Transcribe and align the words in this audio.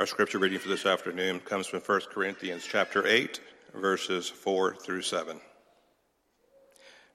Our 0.00 0.06
scripture 0.06 0.38
reading 0.38 0.58
for 0.58 0.70
this 0.70 0.86
afternoon 0.86 1.40
comes 1.40 1.66
from 1.66 1.80
1 1.80 2.00
Corinthians 2.10 2.66
chapter 2.66 3.06
8, 3.06 3.38
verses 3.74 4.30
4 4.30 4.76
through 4.76 5.02
7. 5.02 5.38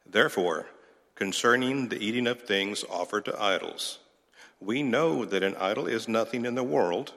Therefore, 0.05 0.67
concerning 1.15 1.89
the 1.89 1.97
eating 1.97 2.27
of 2.27 2.43
things 2.43 2.85
offered 2.87 3.25
to 3.25 3.41
idols, 3.41 3.97
we 4.59 4.83
know 4.83 5.25
that 5.25 5.41
an 5.41 5.55
idol 5.55 5.87
is 5.87 6.07
nothing 6.07 6.45
in 6.45 6.53
the 6.53 6.61
world, 6.61 7.13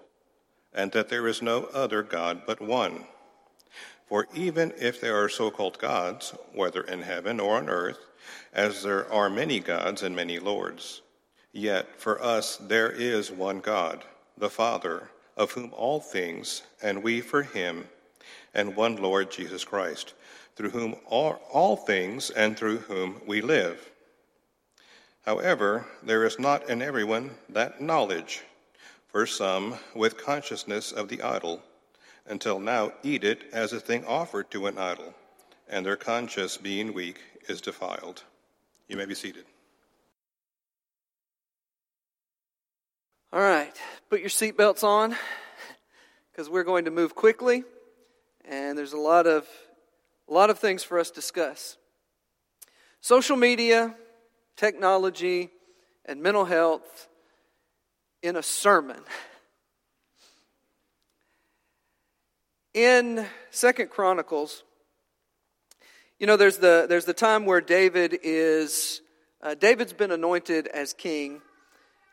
and 0.72 0.90
that 0.92 1.10
there 1.10 1.28
is 1.28 1.42
no 1.42 1.64
other 1.74 2.02
God 2.02 2.44
but 2.46 2.62
one. 2.62 3.04
For 4.06 4.26
even 4.34 4.72
if 4.78 5.02
there 5.02 5.22
are 5.22 5.28
so 5.28 5.50
called 5.50 5.78
gods, 5.78 6.32
whether 6.54 6.80
in 6.80 7.02
heaven 7.02 7.38
or 7.38 7.58
on 7.58 7.68
earth, 7.68 7.98
as 8.54 8.84
there 8.84 9.06
are 9.12 9.28
many 9.28 9.60
gods 9.60 10.02
and 10.02 10.16
many 10.16 10.38
lords, 10.38 11.02
yet 11.52 12.00
for 12.00 12.22
us 12.22 12.56
there 12.56 12.90
is 12.90 13.30
one 13.30 13.60
God, 13.60 14.06
the 14.38 14.48
Father 14.48 15.10
of 15.38 15.52
whom 15.52 15.72
all 15.72 16.00
things, 16.00 16.62
and 16.82 17.02
we 17.02 17.20
for 17.20 17.42
him, 17.42 17.86
and 18.52 18.76
one 18.76 18.96
Lord 18.96 19.30
Jesus 19.30 19.64
Christ, 19.64 20.12
through 20.56 20.70
whom 20.70 20.96
are 21.08 21.38
all 21.50 21.76
things 21.76 22.30
and 22.30 22.56
through 22.56 22.78
whom 22.78 23.22
we 23.24 23.40
live. 23.40 23.90
However, 25.24 25.86
there 26.02 26.24
is 26.24 26.38
not 26.38 26.68
in 26.68 26.82
everyone 26.82 27.30
that 27.48 27.80
knowledge, 27.80 28.42
for 29.06 29.26
some 29.26 29.76
with 29.94 30.18
consciousness 30.18 30.90
of 30.90 31.08
the 31.08 31.22
idol, 31.22 31.62
until 32.26 32.58
now 32.58 32.92
eat 33.02 33.24
it 33.24 33.44
as 33.52 33.72
a 33.72 33.80
thing 33.80 34.04
offered 34.06 34.50
to 34.50 34.66
an 34.66 34.76
idol, 34.76 35.14
and 35.68 35.86
their 35.86 35.96
conscience 35.96 36.56
being 36.56 36.92
weak 36.92 37.20
is 37.48 37.60
defiled. 37.60 38.24
You 38.88 38.96
may 38.96 39.06
be 39.06 39.14
seated. 39.14 39.44
All 43.30 43.40
right, 43.40 43.78
put 44.08 44.20
your 44.20 44.30
seatbelts 44.30 44.82
on 44.82 45.14
because 46.32 46.48
we're 46.48 46.64
going 46.64 46.86
to 46.86 46.90
move 46.90 47.14
quickly, 47.14 47.62
and 48.46 48.78
there's 48.78 48.94
a 48.94 48.98
lot 48.98 49.26
of 49.26 49.46
a 50.30 50.32
lot 50.32 50.48
of 50.48 50.58
things 50.58 50.82
for 50.82 50.98
us 50.98 51.10
to 51.10 51.16
discuss. 51.16 51.76
Social 53.02 53.36
media, 53.36 53.94
technology, 54.56 55.50
and 56.06 56.22
mental 56.22 56.46
health 56.46 57.06
in 58.22 58.34
a 58.34 58.42
sermon. 58.42 59.02
In 62.72 63.26
Second 63.50 63.90
Chronicles, 63.90 64.62
you 66.18 66.26
know, 66.26 66.38
there's 66.38 66.56
the 66.56 66.86
there's 66.88 67.04
the 67.04 67.12
time 67.12 67.44
where 67.44 67.60
David 67.60 68.20
is 68.22 69.02
uh, 69.42 69.54
David's 69.54 69.92
been 69.92 70.12
anointed 70.12 70.66
as 70.68 70.94
king 70.94 71.42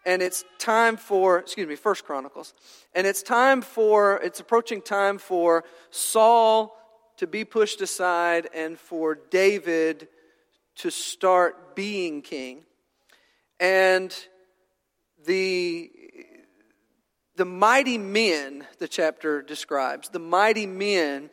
and 0.06 0.22
it's 0.22 0.46
time 0.60 0.98
for 0.98 1.40
excuse 1.40 1.68
me 1.68 1.76
first 1.76 2.06
chronicles. 2.06 2.54
And 2.94 3.08
it's 3.08 3.24
time 3.24 3.62
for 3.62 4.18
it's 4.18 4.40
approaching 4.40 4.82
time 4.82 5.18
for 5.18 5.64
saul 5.90 6.78
to 7.18 7.28
be 7.28 7.44
pushed 7.44 7.82
aside 7.82 8.48
and 8.54 8.78
for 8.78 9.16
david 9.16 10.08
to 10.76 10.90
start 10.90 11.76
being 11.76 12.22
king. 12.22 12.64
And 13.60 14.16
the 15.26 15.92
the 17.36 17.46
mighty 17.46 17.98
men 17.98 18.66
the 18.80 18.88
chapter 18.88 19.42
describes 19.42 20.10
the 20.10 20.20
mighty 20.20 20.68
men 20.68 21.30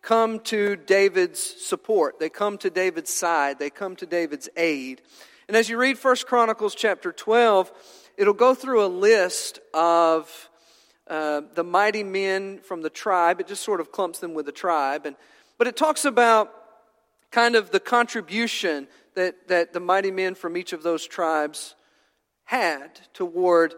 come 0.00 0.40
to 0.40 0.76
david's 0.76 1.40
support. 1.40 2.18
They 2.18 2.30
come 2.30 2.56
to 2.58 2.70
david's 2.70 3.12
side. 3.12 3.58
They 3.58 3.68
come 3.68 3.96
to 3.96 4.06
david's 4.06 4.48
aid 4.56 5.02
and 5.48 5.56
as 5.56 5.70
you 5.70 5.78
read 5.78 5.98
First 5.98 6.26
Chronicles 6.26 6.74
chapter 6.74 7.10
12, 7.10 7.72
it'll 8.18 8.34
go 8.34 8.54
through 8.54 8.84
a 8.84 8.86
list 8.86 9.60
of 9.72 10.50
uh, 11.06 11.40
the 11.54 11.64
mighty 11.64 12.04
men 12.04 12.58
from 12.58 12.82
the 12.82 12.90
tribe. 12.90 13.40
It 13.40 13.46
just 13.46 13.64
sort 13.64 13.80
of 13.80 13.90
clumps 13.90 14.18
them 14.18 14.34
with 14.34 14.44
the 14.44 14.52
tribe. 14.52 15.06
And, 15.06 15.16
but 15.56 15.66
it 15.66 15.74
talks 15.74 16.04
about 16.04 16.52
kind 17.30 17.56
of 17.56 17.70
the 17.70 17.80
contribution 17.80 18.88
that, 19.14 19.48
that 19.48 19.72
the 19.72 19.80
mighty 19.80 20.10
men 20.10 20.34
from 20.34 20.54
each 20.54 20.74
of 20.74 20.82
those 20.82 21.06
tribes 21.06 21.74
had 22.44 23.00
toward 23.14 23.74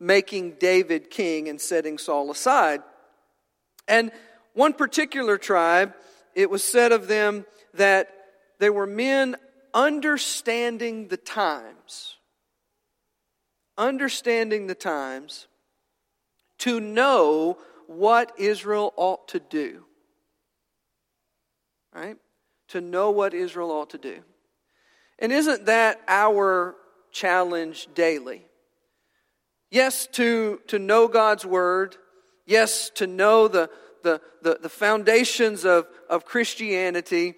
making 0.00 0.52
David 0.58 1.10
king 1.10 1.48
and 1.48 1.60
setting 1.60 1.98
Saul 1.98 2.28
aside. 2.32 2.82
And 3.86 4.10
one 4.52 4.72
particular 4.72 5.38
tribe, 5.38 5.94
it 6.34 6.50
was 6.50 6.64
said 6.64 6.90
of 6.90 7.06
them 7.06 7.46
that 7.74 8.08
they 8.58 8.70
were 8.70 8.86
men 8.86 9.36
understanding 9.74 11.08
the 11.08 11.16
times, 11.16 12.16
understanding 13.76 14.66
the 14.66 14.74
times 14.74 15.46
to 16.58 16.80
know 16.80 17.58
what 17.86 18.32
Israel 18.38 18.92
ought 18.96 19.28
to 19.28 19.40
do. 19.40 19.84
Right? 21.94 22.16
To 22.68 22.80
know 22.80 23.10
what 23.10 23.34
Israel 23.34 23.70
ought 23.70 23.90
to 23.90 23.98
do. 23.98 24.22
And 25.18 25.32
isn't 25.32 25.66
that 25.66 26.00
our 26.06 26.76
challenge 27.10 27.88
daily? 27.94 28.44
Yes, 29.70 30.06
to, 30.12 30.60
to 30.68 30.78
know 30.78 31.08
God's 31.08 31.44
Word. 31.44 31.96
Yes, 32.46 32.90
to 32.96 33.06
know 33.06 33.48
the, 33.48 33.70
the, 34.02 34.20
the, 34.42 34.58
the 34.62 34.68
foundations 34.68 35.64
of, 35.64 35.86
of 36.08 36.24
Christianity 36.24 37.34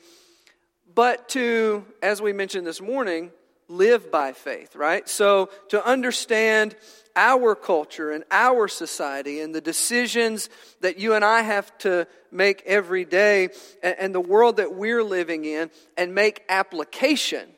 but 1.01 1.31
to, 1.31 1.83
as 2.03 2.21
we 2.21 2.35
mentioned 2.35 2.67
this 2.67 2.83
morning, 2.83 3.31
live 3.69 4.11
by 4.11 4.35
faith, 4.35 4.77
right? 4.77 5.09
So 5.09 5.49
to 5.71 5.83
understand 5.83 6.77
our 7.17 7.55
culture 7.55 8.11
and 8.11 8.23
our 8.31 8.69
society 8.69 9.41
and 9.41 9.55
the 9.55 9.63
decisions 9.63 10.51
that 10.83 10.99
you 10.99 11.15
and 11.15 11.25
I 11.25 11.41
have 11.41 11.73
to 11.79 12.07
make 12.31 12.63
every 12.67 13.07
day 13.07 13.49
and, 13.83 14.15
the 14.15 14.21
world 14.21 14.59
that 14.59 14.75
we're 14.75 15.03
living 15.03 15.47
in 15.47 15.71
and 15.97 16.15
make 16.15 16.45
application 16.51 17.49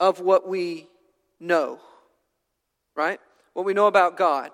of 0.00 0.18
what 0.18 0.48
we 0.48 0.88
know, 1.38 1.78
right? 2.96 3.20
What 3.52 3.64
we 3.64 3.72
know 3.72 3.86
about 3.86 4.16
God, 4.16 4.50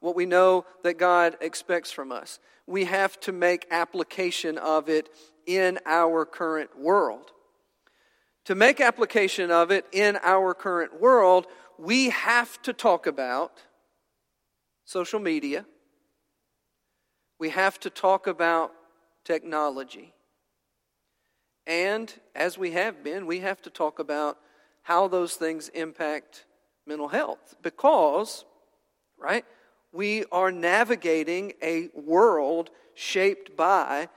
what 0.00 0.14
we 0.14 0.26
know 0.26 0.66
that 0.82 0.98
God 0.98 1.38
expects 1.40 1.90
from 1.90 2.12
us. 2.12 2.38
We 2.66 2.84
have 2.84 3.18
to 3.20 3.32
make 3.32 3.66
application 3.70 4.58
of 4.58 4.90
it 4.90 5.08
in 5.48 5.78
our 5.86 6.26
current 6.26 6.78
world. 6.78 7.32
To 8.44 8.54
make 8.54 8.80
application 8.80 9.50
of 9.50 9.70
it 9.70 9.86
in 9.92 10.18
our 10.22 10.54
current 10.54 11.00
world, 11.00 11.46
we 11.78 12.10
have 12.10 12.60
to 12.62 12.72
talk 12.72 13.06
about 13.06 13.62
social 14.84 15.18
media. 15.18 15.64
We 17.38 17.48
have 17.48 17.80
to 17.80 17.90
talk 17.90 18.26
about 18.26 18.72
technology. 19.24 20.12
And 21.66 22.12
as 22.34 22.58
we 22.58 22.72
have 22.72 23.02
been, 23.02 23.26
we 23.26 23.40
have 23.40 23.62
to 23.62 23.70
talk 23.70 23.98
about 23.98 24.38
how 24.82 25.08
those 25.08 25.34
things 25.34 25.68
impact 25.70 26.44
mental 26.86 27.08
health 27.08 27.56
because, 27.62 28.44
right, 29.18 29.44
we 29.92 30.24
are 30.30 30.50
navigating 30.50 31.52
a 31.62 31.88
world 31.94 32.70
shaped 32.94 33.56
by 33.56 34.08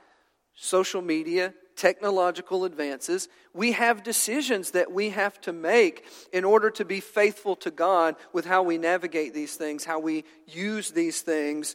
social 0.62 1.02
media, 1.02 1.52
technological 1.74 2.64
advances. 2.64 3.28
We 3.52 3.72
have 3.72 4.04
decisions 4.04 4.70
that 4.70 4.92
we 4.92 5.10
have 5.10 5.40
to 5.40 5.52
make 5.52 6.04
in 6.32 6.44
order 6.44 6.70
to 6.70 6.84
be 6.84 7.00
faithful 7.00 7.56
to 7.56 7.72
God 7.72 8.14
with 8.32 8.44
how 8.44 8.62
we 8.62 8.78
navigate 8.78 9.34
these 9.34 9.56
things, 9.56 9.84
how 9.84 9.98
we 9.98 10.24
use 10.46 10.92
these 10.92 11.20
things, 11.20 11.74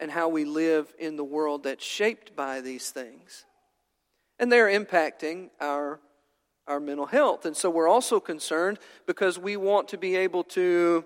and 0.00 0.10
how 0.10 0.28
we 0.28 0.44
live 0.44 0.92
in 0.98 1.14
the 1.14 1.22
world 1.22 1.62
that's 1.62 1.84
shaped 1.84 2.34
by 2.34 2.60
these 2.60 2.90
things. 2.90 3.44
And 4.40 4.50
they're 4.50 4.66
impacting 4.66 5.50
our, 5.60 6.00
our 6.66 6.80
mental 6.80 7.06
health. 7.06 7.46
And 7.46 7.56
so 7.56 7.70
we're 7.70 7.88
also 7.88 8.18
concerned 8.18 8.80
because 9.06 9.38
we 9.38 9.56
want 9.56 9.86
to 9.90 9.96
be 9.96 10.16
able 10.16 10.42
to, 10.44 11.04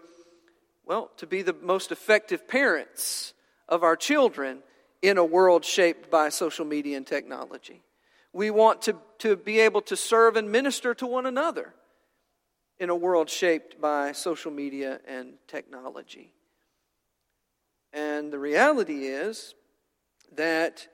well, 0.87 1.11
to 1.19 1.27
be 1.27 1.43
the 1.43 1.57
most 1.61 1.93
effective 1.93 2.49
parents 2.49 3.35
of 3.69 3.83
our 3.83 3.97
children 3.97 4.63
in 5.03 5.19
a 5.19 5.25
world 5.25 5.65
shaped 5.65 6.11
by 6.11 6.29
social 6.29 6.65
media 6.65 6.97
and 6.97 7.06
technology. 7.06 7.83
We 8.33 8.50
want 8.50 8.83
to, 8.83 8.97
to 9.19 9.37
be 9.37 9.61
able 9.61 9.81
to 9.83 9.97
serve 9.97 10.37
and 10.37 10.50
minister 10.50 10.95
to 10.95 11.06
one 11.06 11.27
another 11.27 11.75
in 12.79 12.91
a 12.91 12.97
world 12.97 13.29
shaped 13.29 13.81
by 13.81 14.12
social 14.12 14.50
media 14.50 15.00
and 15.06 15.35
technology. 15.47 16.33
And 17.93 18.33
the 18.33 18.39
reality 18.39 19.06
is 19.06 19.55
that 20.37 20.87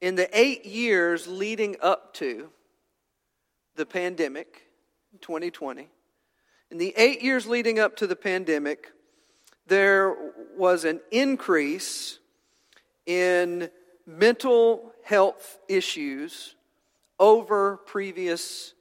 in 0.00 0.14
the 0.14 0.28
eight 0.38 0.64
years 0.66 1.26
leading 1.26 1.76
up 1.80 2.14
to 2.14 2.50
the 3.76 3.86
pandemic, 3.86 4.62
2020, 5.20 5.88
in 6.70 6.78
the 6.78 6.94
eight 6.96 7.22
years 7.22 7.46
leading 7.46 7.78
up 7.78 7.96
to 7.96 8.06
the 8.06 8.14
pandemic, 8.14 8.92
there 9.66 10.14
was 10.56 10.84
an 10.84 11.00
increase 11.10 12.19
in 13.06 13.70
mental 14.06 14.92
health 15.04 15.58
issues 15.68 16.54
over 17.18 17.78
previous 17.86 18.74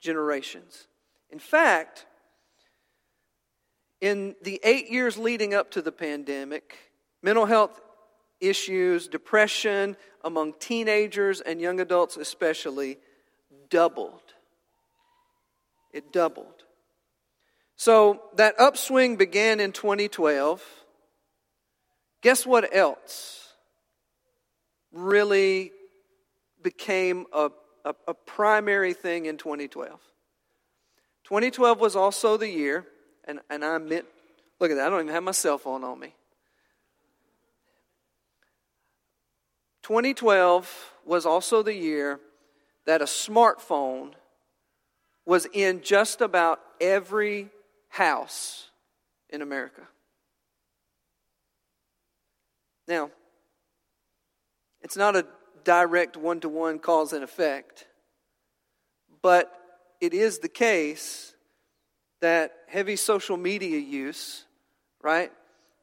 generations. 0.00 0.86
In 1.30 1.38
fact, 1.38 2.06
in 4.00 4.36
the 4.42 4.60
eight 4.62 4.90
years 4.90 5.16
leading 5.16 5.54
up 5.54 5.70
to 5.72 5.82
the 5.82 5.92
pandemic, 5.92 6.76
mental 7.22 7.46
health 7.46 7.80
issues, 8.40 9.08
depression 9.08 9.96
among 10.22 10.52
teenagers 10.54 11.40
and 11.40 11.60
young 11.60 11.80
adults 11.80 12.16
especially, 12.16 12.98
doubled. 13.70 14.22
It 15.92 16.12
doubled. 16.12 16.64
So 17.76 18.22
that 18.36 18.54
upswing 18.58 19.16
began 19.16 19.60
in 19.60 19.72
2012. 19.72 20.62
Guess 22.22 22.46
what 22.46 22.74
else 22.74 23.45
really 24.92 25.72
became 26.62 27.26
a, 27.32 27.50
a, 27.84 27.94
a, 28.08 28.14
primary 28.14 28.92
thing 28.92 29.26
in 29.26 29.36
2012? 29.36 30.00
2012 31.24 31.80
was 31.80 31.96
also 31.96 32.36
the 32.36 32.48
year, 32.48 32.86
and, 33.24 33.40
and 33.50 33.64
I 33.64 33.78
meant, 33.78 34.06
look 34.60 34.70
at 34.70 34.76
that, 34.76 34.86
I 34.86 34.90
don't 34.90 35.02
even 35.02 35.14
have 35.14 35.22
my 35.22 35.32
cell 35.32 35.58
phone 35.58 35.84
on 35.84 35.98
me. 35.98 36.14
2012 39.82 40.92
was 41.04 41.26
also 41.26 41.62
the 41.62 41.74
year 41.74 42.18
that 42.86 43.02
a 43.02 43.04
smartphone 43.04 44.12
was 45.24 45.46
in 45.52 45.80
just 45.82 46.20
about 46.20 46.60
every 46.80 47.50
house 47.88 48.70
in 49.30 49.42
America. 49.42 49.82
Now, 52.88 53.10
it's 54.86 54.96
not 54.96 55.16
a 55.16 55.26
direct 55.64 56.16
one 56.16 56.38
to 56.38 56.48
one 56.48 56.78
cause 56.78 57.12
and 57.12 57.24
effect, 57.24 57.88
but 59.20 59.52
it 60.00 60.14
is 60.14 60.38
the 60.38 60.48
case 60.48 61.34
that 62.20 62.52
heavy 62.68 62.94
social 62.94 63.36
media 63.36 63.80
use, 63.80 64.44
right, 65.02 65.32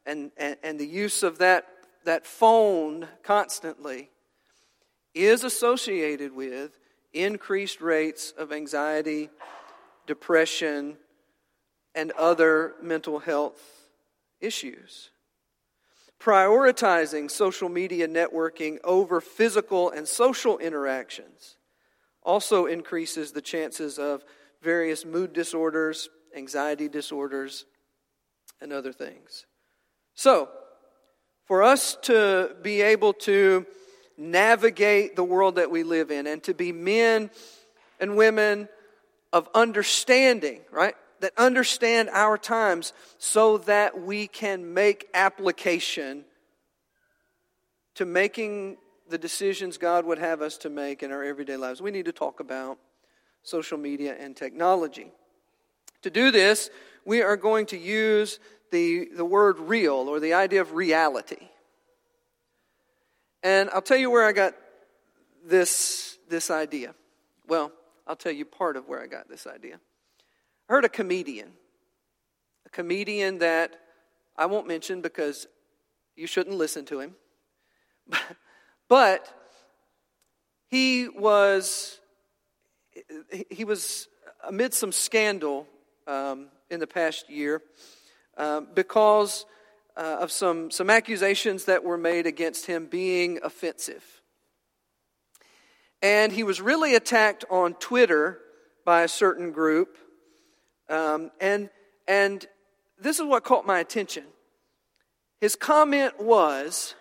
and, 0.06 0.32
and, 0.38 0.56
and 0.64 0.80
the 0.80 0.88
use 0.88 1.22
of 1.22 1.40
that, 1.40 1.68
that 2.06 2.26
phone 2.26 3.06
constantly 3.24 4.10
is 5.14 5.44
associated 5.44 6.34
with 6.34 6.72
increased 7.12 7.82
rates 7.82 8.32
of 8.38 8.54
anxiety, 8.54 9.30
depression, 10.08 10.96
and 11.94 12.14
other 12.14 12.76
mental 12.82 13.20
health 13.20 13.90
issues. 14.40 15.10
Prioritizing 16.24 17.30
social 17.30 17.68
media 17.68 18.08
networking 18.08 18.78
over 18.86 19.20
physical 19.20 19.90
and 19.90 20.08
social 20.08 20.58
interactions 20.58 21.58
also 22.22 22.66
increases 22.66 23.34
the 23.34 23.42
chances 23.42 24.00
of 24.00 24.24
various 24.62 25.04
mood 25.04 25.34
disorders, 25.34 26.08
anxiety 26.34 26.88
disorders, 26.88 27.66
and 28.62 28.72
other 28.72 28.94
things. 28.94 29.46
So, 30.14 30.48
for 31.46 31.62
us 31.62 31.98
to 32.04 32.56
be 32.62 32.82
able 32.82 33.12
to 33.14 33.66
navigate 34.18 35.18
the 35.18 35.26
world 35.26 35.56
that 35.56 35.72
we 35.72 35.84
live 35.84 36.10
in 36.10 36.26
and 36.26 36.42
to 36.44 36.54
be 36.54 36.72
men 36.72 37.32
and 38.00 38.16
women 38.16 38.70
of 39.34 39.50
understanding, 39.54 40.62
right? 40.72 40.96
That 41.24 41.32
understand 41.38 42.10
our 42.10 42.38
times 42.38 42.92
so 43.18 43.58
that 43.60 44.02
we 44.02 44.28
can 44.28 44.74
make 44.74 45.08
application 45.14 46.26
to 47.96 48.04
making 48.04 48.76
the 49.08 49.18
decisions 49.18 49.78
God 49.78 50.06
would 50.06 50.18
have 50.18 50.42
us 50.42 50.58
to 50.58 50.70
make 50.70 51.02
in 51.02 51.14
our 51.14 51.24
everyday 51.24 51.56
lives. 51.56 51.82
We 51.82 51.92
need 51.92 52.04
to 52.06 52.12
talk 52.12 52.42
about 52.42 52.78
social 53.42 53.78
media 53.78 54.18
and 54.20 54.36
technology. 54.36 55.14
To 56.02 56.10
do 56.10 56.30
this, 56.30 56.70
we 57.06 57.22
are 57.22 57.38
going 57.38 57.68
to 57.68 57.78
use 57.78 58.38
the, 58.72 59.08
the 59.16 59.24
word 59.24 59.60
real 59.60 60.10
or 60.10 60.20
the 60.20 60.34
idea 60.34 60.60
of 60.60 60.74
reality. 60.74 61.48
And 63.44 63.70
I'll 63.70 63.82
tell 63.82 63.96
you 63.96 64.12
where 64.12 64.26
I 64.26 64.34
got 64.34 64.56
this, 65.46 66.18
this 66.28 66.52
idea. 66.52 66.94
Well, 67.48 67.72
I'll 68.06 68.18
tell 68.18 68.34
you 68.34 68.44
part 68.44 68.76
of 68.76 68.90
where 68.90 69.02
I 69.02 69.08
got 69.08 69.30
this 69.30 69.48
idea. 69.48 69.80
I 70.70 70.74
heard 70.74 70.86
a 70.86 70.90
comedian, 70.90 71.52
a 72.66 72.70
comedian 72.70 73.40
that 73.40 73.76
I 74.38 74.46
won't 74.46 74.68
mention 74.68 75.02
because 75.02 75.48
you 76.16 76.28
shouldn't 76.28 76.58
listen 76.58 76.86
to 76.86 77.00
him. 77.00 77.16
but 78.88 79.28
he 80.70 81.08
was 81.10 82.00
he 83.50 83.64
was 83.64 84.08
amid 84.48 84.74
some 84.74 84.92
scandal 84.92 85.68
um, 86.08 86.48
in 86.70 86.80
the 86.80 86.88
past 86.88 87.30
year 87.30 87.62
uh, 88.38 88.62
because 88.62 89.46
uh, 89.96 90.18
of 90.22 90.32
some, 90.32 90.72
some 90.72 90.90
accusations 90.90 91.66
that 91.66 91.84
were 91.84 91.98
made 91.98 92.26
against 92.26 92.66
him 92.66 92.88
being 92.88 93.40
offensive. 93.44 94.04
And 96.02 96.32
he 96.32 96.44
was 96.44 96.60
really 96.60 96.96
attacked 96.96 97.46
on 97.50 97.76
Twitter 97.76 98.40
by 98.86 99.04
a 99.04 99.08
certain 99.08 99.52
group 99.52 99.98
um, 100.90 101.32
and, 101.40 101.70
and 102.08 102.46
this 103.00 103.20
is 103.20 103.26
what 103.26 103.44
caught 103.44 103.66
my 103.66 103.80
attention. 103.80 104.26
His 105.42 105.56
comment 105.56 106.20
was, 106.20 106.96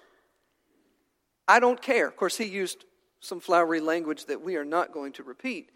I 1.47 1.61
don't 1.61 1.81
care. 1.81 2.09
Of 2.09 2.17
course, 2.17 2.37
he 2.37 2.45
used 2.45 2.85
some 3.21 3.41
flowery 3.41 3.81
language 3.81 4.27
that 4.27 4.43
we 4.43 4.57
are 4.57 4.65
not 4.65 4.93
going 4.93 5.13
to 5.13 5.23
repeat. 5.23 5.71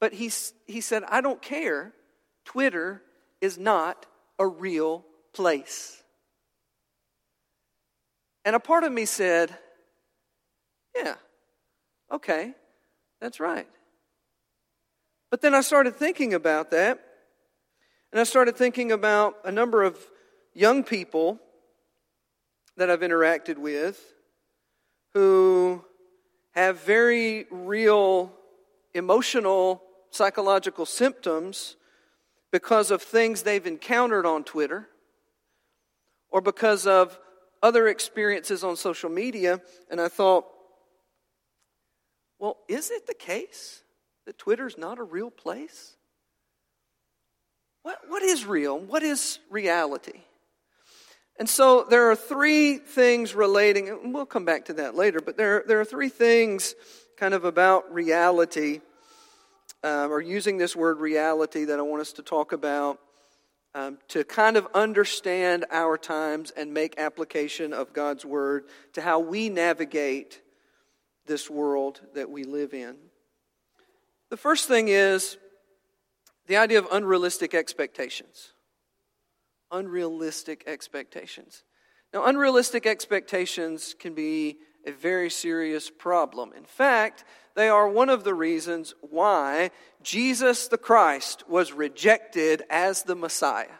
But 0.00 0.14
he, 0.14 0.30
he 0.66 0.80
said, 0.80 1.04
I 1.08 1.20
don't 1.20 1.42
care. 1.42 1.92
Twitter 2.44 3.02
is 3.40 3.58
not 3.58 4.06
a 4.38 4.46
real 4.46 5.04
place. 5.34 6.02
And 8.44 8.56
a 8.56 8.60
part 8.60 8.84
of 8.84 8.92
me 8.92 9.04
said, 9.04 9.54
Yeah, 10.96 11.16
okay, 12.10 12.54
that's 13.20 13.38
right. 13.38 13.68
But 15.30 15.42
then 15.42 15.54
I 15.54 15.60
started 15.60 15.96
thinking 15.96 16.32
about 16.34 16.70
that. 16.70 16.98
And 18.12 18.20
I 18.20 18.24
started 18.24 18.56
thinking 18.56 18.90
about 18.90 19.36
a 19.44 19.52
number 19.52 19.82
of 19.82 19.96
young 20.52 20.82
people 20.82 21.38
that 22.76 22.90
I've 22.90 23.00
interacted 23.00 23.56
with 23.58 24.02
who 25.14 25.84
have 26.52 26.80
very 26.80 27.46
real 27.50 28.32
emotional, 28.94 29.82
psychological 30.10 30.86
symptoms 30.86 31.76
because 32.50 32.90
of 32.90 33.00
things 33.02 33.42
they've 33.42 33.66
encountered 33.66 34.26
on 34.26 34.42
Twitter 34.42 34.88
or 36.30 36.40
because 36.40 36.86
of 36.86 37.18
other 37.62 37.86
experiences 37.86 38.64
on 38.64 38.74
social 38.74 39.10
media. 39.10 39.60
And 39.88 40.00
I 40.00 40.08
thought, 40.08 40.46
well, 42.40 42.56
is 42.68 42.90
it 42.90 43.06
the 43.06 43.14
case 43.14 43.82
that 44.26 44.38
Twitter's 44.38 44.78
not 44.78 44.98
a 44.98 45.04
real 45.04 45.30
place? 45.30 45.96
Is 48.30 48.46
real? 48.46 48.78
What 48.78 49.02
is 49.02 49.40
reality? 49.50 50.20
And 51.40 51.48
so 51.48 51.84
there 51.90 52.12
are 52.12 52.14
three 52.14 52.76
things 52.76 53.34
relating, 53.34 53.88
and 53.88 54.14
we'll 54.14 54.24
come 54.24 54.44
back 54.44 54.66
to 54.66 54.74
that 54.74 54.94
later, 54.94 55.18
but 55.20 55.36
there, 55.36 55.64
there 55.66 55.80
are 55.80 55.84
three 55.84 56.10
things 56.10 56.76
kind 57.16 57.34
of 57.34 57.44
about 57.44 57.92
reality, 57.92 58.82
um, 59.82 60.12
or 60.12 60.20
using 60.20 60.58
this 60.58 60.76
word 60.76 61.00
reality, 61.00 61.64
that 61.64 61.80
I 61.80 61.82
want 61.82 62.02
us 62.02 62.12
to 62.14 62.22
talk 62.22 62.52
about 62.52 63.00
um, 63.74 63.98
to 64.10 64.22
kind 64.22 64.56
of 64.56 64.68
understand 64.74 65.64
our 65.72 65.98
times 65.98 66.52
and 66.52 66.72
make 66.72 67.00
application 67.00 67.72
of 67.72 67.92
God's 67.92 68.24
word 68.24 68.66
to 68.92 69.00
how 69.00 69.18
we 69.18 69.48
navigate 69.48 70.40
this 71.26 71.50
world 71.50 72.00
that 72.14 72.30
we 72.30 72.44
live 72.44 72.74
in. 72.74 72.94
The 74.30 74.36
first 74.36 74.68
thing 74.68 74.86
is 74.86 75.36
the 76.50 76.56
idea 76.56 76.80
of 76.80 76.88
unrealistic 76.90 77.54
expectations. 77.54 78.54
Unrealistic 79.70 80.64
expectations. 80.66 81.62
Now, 82.12 82.24
unrealistic 82.24 82.86
expectations 82.86 83.94
can 83.96 84.14
be 84.14 84.58
a 84.84 84.90
very 84.90 85.30
serious 85.30 85.90
problem. 85.90 86.52
In 86.56 86.64
fact, 86.64 87.24
they 87.54 87.68
are 87.68 87.88
one 87.88 88.08
of 88.08 88.24
the 88.24 88.34
reasons 88.34 88.94
why 89.00 89.70
Jesus 90.02 90.66
the 90.66 90.76
Christ 90.76 91.48
was 91.48 91.72
rejected 91.72 92.64
as 92.68 93.04
the 93.04 93.14
Messiah. 93.14 93.78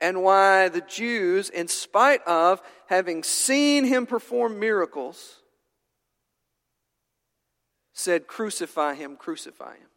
and 0.00 0.22
why 0.22 0.68
the 0.68 0.80
Jews, 0.80 1.48
in 1.48 1.68
spite 1.68 2.22
of 2.22 2.60
having 2.86 3.22
seen 3.22 3.84
him 3.84 4.06
perform 4.06 4.58
miracles, 4.58 5.42
said, 7.92 8.26
Crucify 8.26 8.94
him, 8.94 9.16
crucify 9.16 9.76
him. 9.76 9.91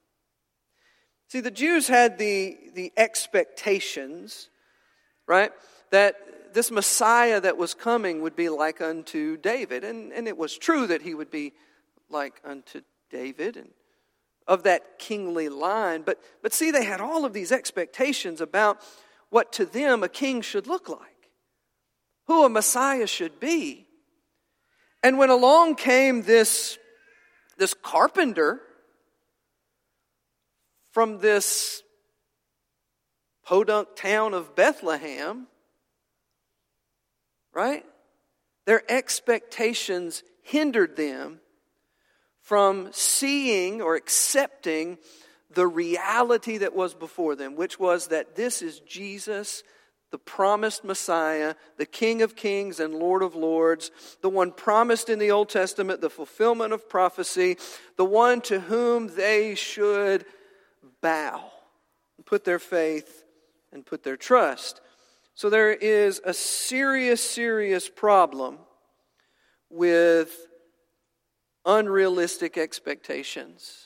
See, 1.27 1.39
the 1.41 1.51
Jews 1.51 1.87
had 1.87 2.17
the, 2.17 2.57
the 2.73 2.93
expectations, 2.97 4.49
right, 5.27 5.51
that 5.91 6.53
this 6.53 6.71
Messiah 6.71 7.41
that 7.41 7.57
was 7.57 7.73
coming 7.73 8.21
would 8.21 8.35
be 8.35 8.49
like 8.49 8.81
unto 8.81 9.37
David. 9.37 9.83
And, 9.83 10.13
and 10.13 10.27
it 10.27 10.37
was 10.37 10.57
true 10.57 10.87
that 10.87 11.01
he 11.01 11.13
would 11.13 11.31
be 11.31 11.53
like 12.09 12.41
unto 12.45 12.81
David 13.09 13.57
and 13.57 13.69
of 14.47 14.63
that 14.63 14.99
kingly 14.99 15.49
line. 15.49 16.03
But, 16.03 16.19
but 16.41 16.53
see, 16.53 16.71
they 16.71 16.85
had 16.85 17.01
all 17.01 17.25
of 17.25 17.33
these 17.33 17.51
expectations 17.51 18.41
about 18.41 18.79
what 19.29 19.51
to 19.53 19.65
them 19.65 20.03
a 20.03 20.09
king 20.09 20.41
should 20.41 20.67
look 20.67 20.87
like, 20.87 21.29
who 22.27 22.45
a 22.45 22.49
Messiah 22.49 23.07
should 23.07 23.39
be. 23.39 23.87
And 25.03 25.17
when 25.17 25.29
along 25.29 25.75
came 25.75 26.23
this, 26.23 26.77
this 27.57 27.73
carpenter 27.73 28.61
from 30.95 31.19
this 31.19 31.83
podunk 33.43 33.97
town 33.97 34.33
of 34.33 34.55
Bethlehem, 34.55 35.45
right? 37.53 37.83
Their 38.63 38.81
expectations 38.89 40.23
hindered 40.41 40.95
them 40.95 41.41
from 42.39 42.87
seeing 42.93 43.81
or 43.81 43.97
accepting 43.97 44.97
the 45.51 45.67
reality 45.67 46.59
that 46.59 46.73
was 46.73 46.93
before 46.93 47.35
them, 47.35 47.57
which 47.57 47.77
was 47.77 48.07
that 48.07 48.37
this 48.37 48.61
is 48.61 48.79
Jesus, 48.79 49.63
the 50.11 50.17
promised 50.17 50.85
Messiah, 50.85 51.55
the 51.75 51.85
King 51.85 52.21
of 52.21 52.37
kings 52.37 52.79
and 52.79 52.95
Lord 52.95 53.21
of 53.21 53.35
lords, 53.35 53.91
the 54.21 54.29
one 54.29 54.53
promised 54.53 55.09
in 55.09 55.19
the 55.19 55.31
Old 55.31 55.49
Testament, 55.49 55.99
the 55.99 56.09
fulfillment 56.09 56.71
of 56.71 56.87
prophecy, 56.87 57.57
the 57.97 58.05
one 58.05 58.39
to 58.43 58.61
whom 58.61 59.13
they 59.13 59.55
should 59.55 60.25
bow, 61.05 61.39
and 62.17 62.25
put 62.25 62.43
their 62.45 62.57
faith, 62.57 63.25
and 63.71 63.85
put 63.85 64.01
their 64.01 64.17
trust. 64.17 64.81
So 65.35 65.51
there 65.51 65.71
is 65.71 66.19
a 66.25 66.33
serious, 66.33 67.21
serious 67.21 67.87
problem 67.87 68.57
with 69.69 70.35
unrealistic 71.63 72.57
expectations. 72.57 73.85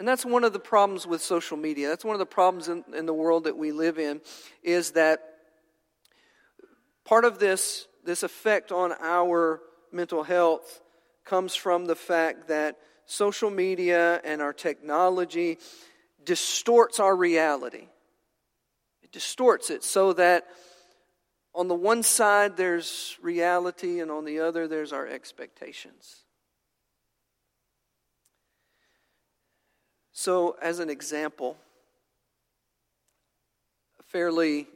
And 0.00 0.08
that's 0.08 0.26
one 0.26 0.42
of 0.42 0.52
the 0.52 0.58
problems 0.58 1.06
with 1.06 1.22
social 1.22 1.56
media. 1.56 1.86
That's 1.86 2.04
one 2.04 2.16
of 2.16 2.20
the 2.20 2.26
problems 2.26 2.68
in, 2.68 2.82
in 2.92 3.06
the 3.06 3.14
world 3.14 3.44
that 3.44 3.56
we 3.56 3.70
live 3.70 4.00
in 4.00 4.20
is 4.64 4.92
that 4.92 5.20
part 7.04 7.24
of 7.24 7.38
this, 7.38 7.86
this 8.04 8.24
effect 8.24 8.72
on 8.72 8.94
our 9.00 9.60
mental 9.92 10.24
health 10.24 10.80
comes 11.24 11.54
from 11.54 11.86
the 11.86 11.94
fact 11.96 12.48
that 12.48 12.78
social 13.08 13.50
media 13.50 14.20
and 14.22 14.42
our 14.42 14.52
technology 14.52 15.58
distorts 16.24 17.00
our 17.00 17.16
reality. 17.16 17.88
It 19.02 19.10
distorts 19.12 19.70
it 19.70 19.82
so 19.82 20.12
that 20.12 20.46
on 21.54 21.68
the 21.68 21.74
one 21.74 22.02
side 22.02 22.56
there's 22.56 23.16
reality, 23.22 24.00
and 24.00 24.10
on 24.10 24.26
the 24.26 24.40
other 24.40 24.68
there's 24.68 24.92
our 24.92 25.06
expectations. 25.06 26.24
So, 30.12 30.56
as 30.60 30.78
an 30.78 30.90
example, 30.90 31.56
fairly, 34.08 34.66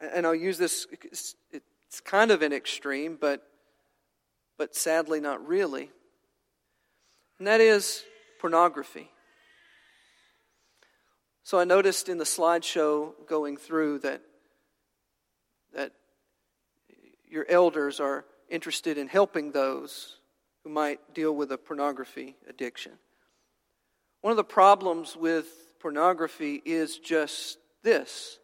and 0.00 0.26
I'll 0.26 0.34
use 0.34 0.56
this, 0.56 0.86
it's 1.02 2.00
kind 2.02 2.30
of 2.30 2.40
an 2.40 2.52
extreme, 2.52 3.18
but, 3.20 3.46
but 4.56 4.74
sadly 4.74 5.20
not 5.20 5.46
really, 5.46 5.90
and 7.40 7.48
that 7.48 7.60
is 7.60 8.04
pornography. 8.38 9.10
So 11.42 11.58
I 11.58 11.64
noticed 11.64 12.08
in 12.08 12.18
the 12.18 12.24
slideshow 12.24 13.12
going 13.26 13.56
through 13.56 14.00
that 14.00 14.22
that 15.74 15.92
your 17.28 17.46
elders 17.48 17.98
are 17.98 18.24
interested 18.50 18.98
in 18.98 19.08
helping 19.08 19.52
those 19.52 20.18
who 20.64 20.70
might 20.70 21.14
deal 21.14 21.34
with 21.34 21.50
a 21.50 21.58
pornography 21.58 22.36
addiction. 22.48 22.92
One 24.20 24.32
of 24.32 24.36
the 24.36 24.44
problems 24.44 25.16
with 25.16 25.46
pornography 25.80 26.60
is 26.64 26.98
just 26.98 27.58
this 27.82 28.38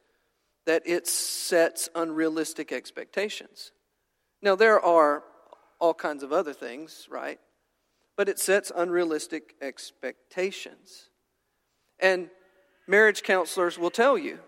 that 0.64 0.82
it 0.84 1.06
sets 1.06 1.88
unrealistic 1.94 2.72
expectations. 2.72 3.72
Now, 4.42 4.56
there 4.56 4.80
are 4.80 5.22
all 5.78 5.94
kinds 5.94 6.24
of 6.24 6.32
other 6.32 6.52
things, 6.52 7.06
right? 7.08 7.38
But 8.16 8.28
it 8.28 8.38
sets 8.38 8.72
unrealistic 8.74 9.54
expectations. 9.60 11.10
And 12.00 12.30
marriage 12.86 13.22
counselors 13.22 13.78
will 13.78 13.90
tell 13.90 14.16
you 14.16 14.38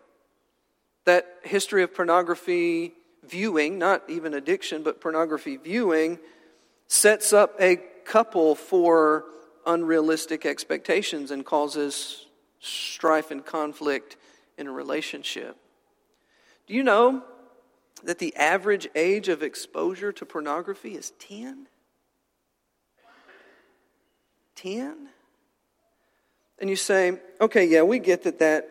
that 1.05 1.27
history 1.43 1.83
of 1.83 1.95
pornography 1.95 2.95
viewing, 3.27 3.79
not 3.79 4.03
even 4.09 4.35
addiction, 4.35 4.83
but 4.83 5.01
pornography 5.01 5.57
viewing, 5.57 6.19
sets 6.87 7.33
up 7.33 7.55
a 7.61 7.77
couple 8.05 8.55
for 8.55 9.25
unrealistic 9.67 10.47
expectations 10.47 11.31
and 11.31 11.45
causes 11.45 12.27
strife 12.61 13.31
and 13.31 13.45
conflict 13.45 14.17
in 14.57 14.67
a 14.67 14.73
relationship. 14.73 15.57
Do 16.67 16.75
you 16.75 16.83
know 16.83 17.23
that 18.05 18.19
the 18.19 18.35
average 18.37 18.89
age 18.95 19.29
of 19.29 19.43
exposure 19.43 20.13
to 20.13 20.25
pornography 20.25 20.95
is 20.95 21.13
10? 21.19 21.69
10? 24.59 25.09
And 26.59 26.69
you 26.69 26.77
say, 26.77 27.19
okay, 27.41 27.65
yeah, 27.65 27.83
we 27.83 28.01
get 28.01 28.25
that 28.25 28.41
that 28.41 28.69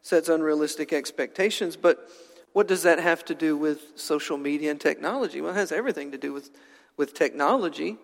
sets 0.00 0.30
unrealistic 0.30 0.92
expectations, 0.92 1.76
but 1.76 2.08
what 2.54 2.66
does 2.66 2.84
that 2.84 2.98
have 2.98 3.24
to 3.26 3.34
do 3.34 3.56
with 3.56 3.80
social 3.96 4.38
media 4.38 4.70
and 4.70 4.80
technology? 4.80 5.42
Well, 5.42 5.52
it 5.52 5.56
has 5.56 5.70
everything 5.70 6.12
to 6.12 6.18
do 6.18 6.32
with, 6.32 6.50
with 6.96 7.12
technology 7.12 7.98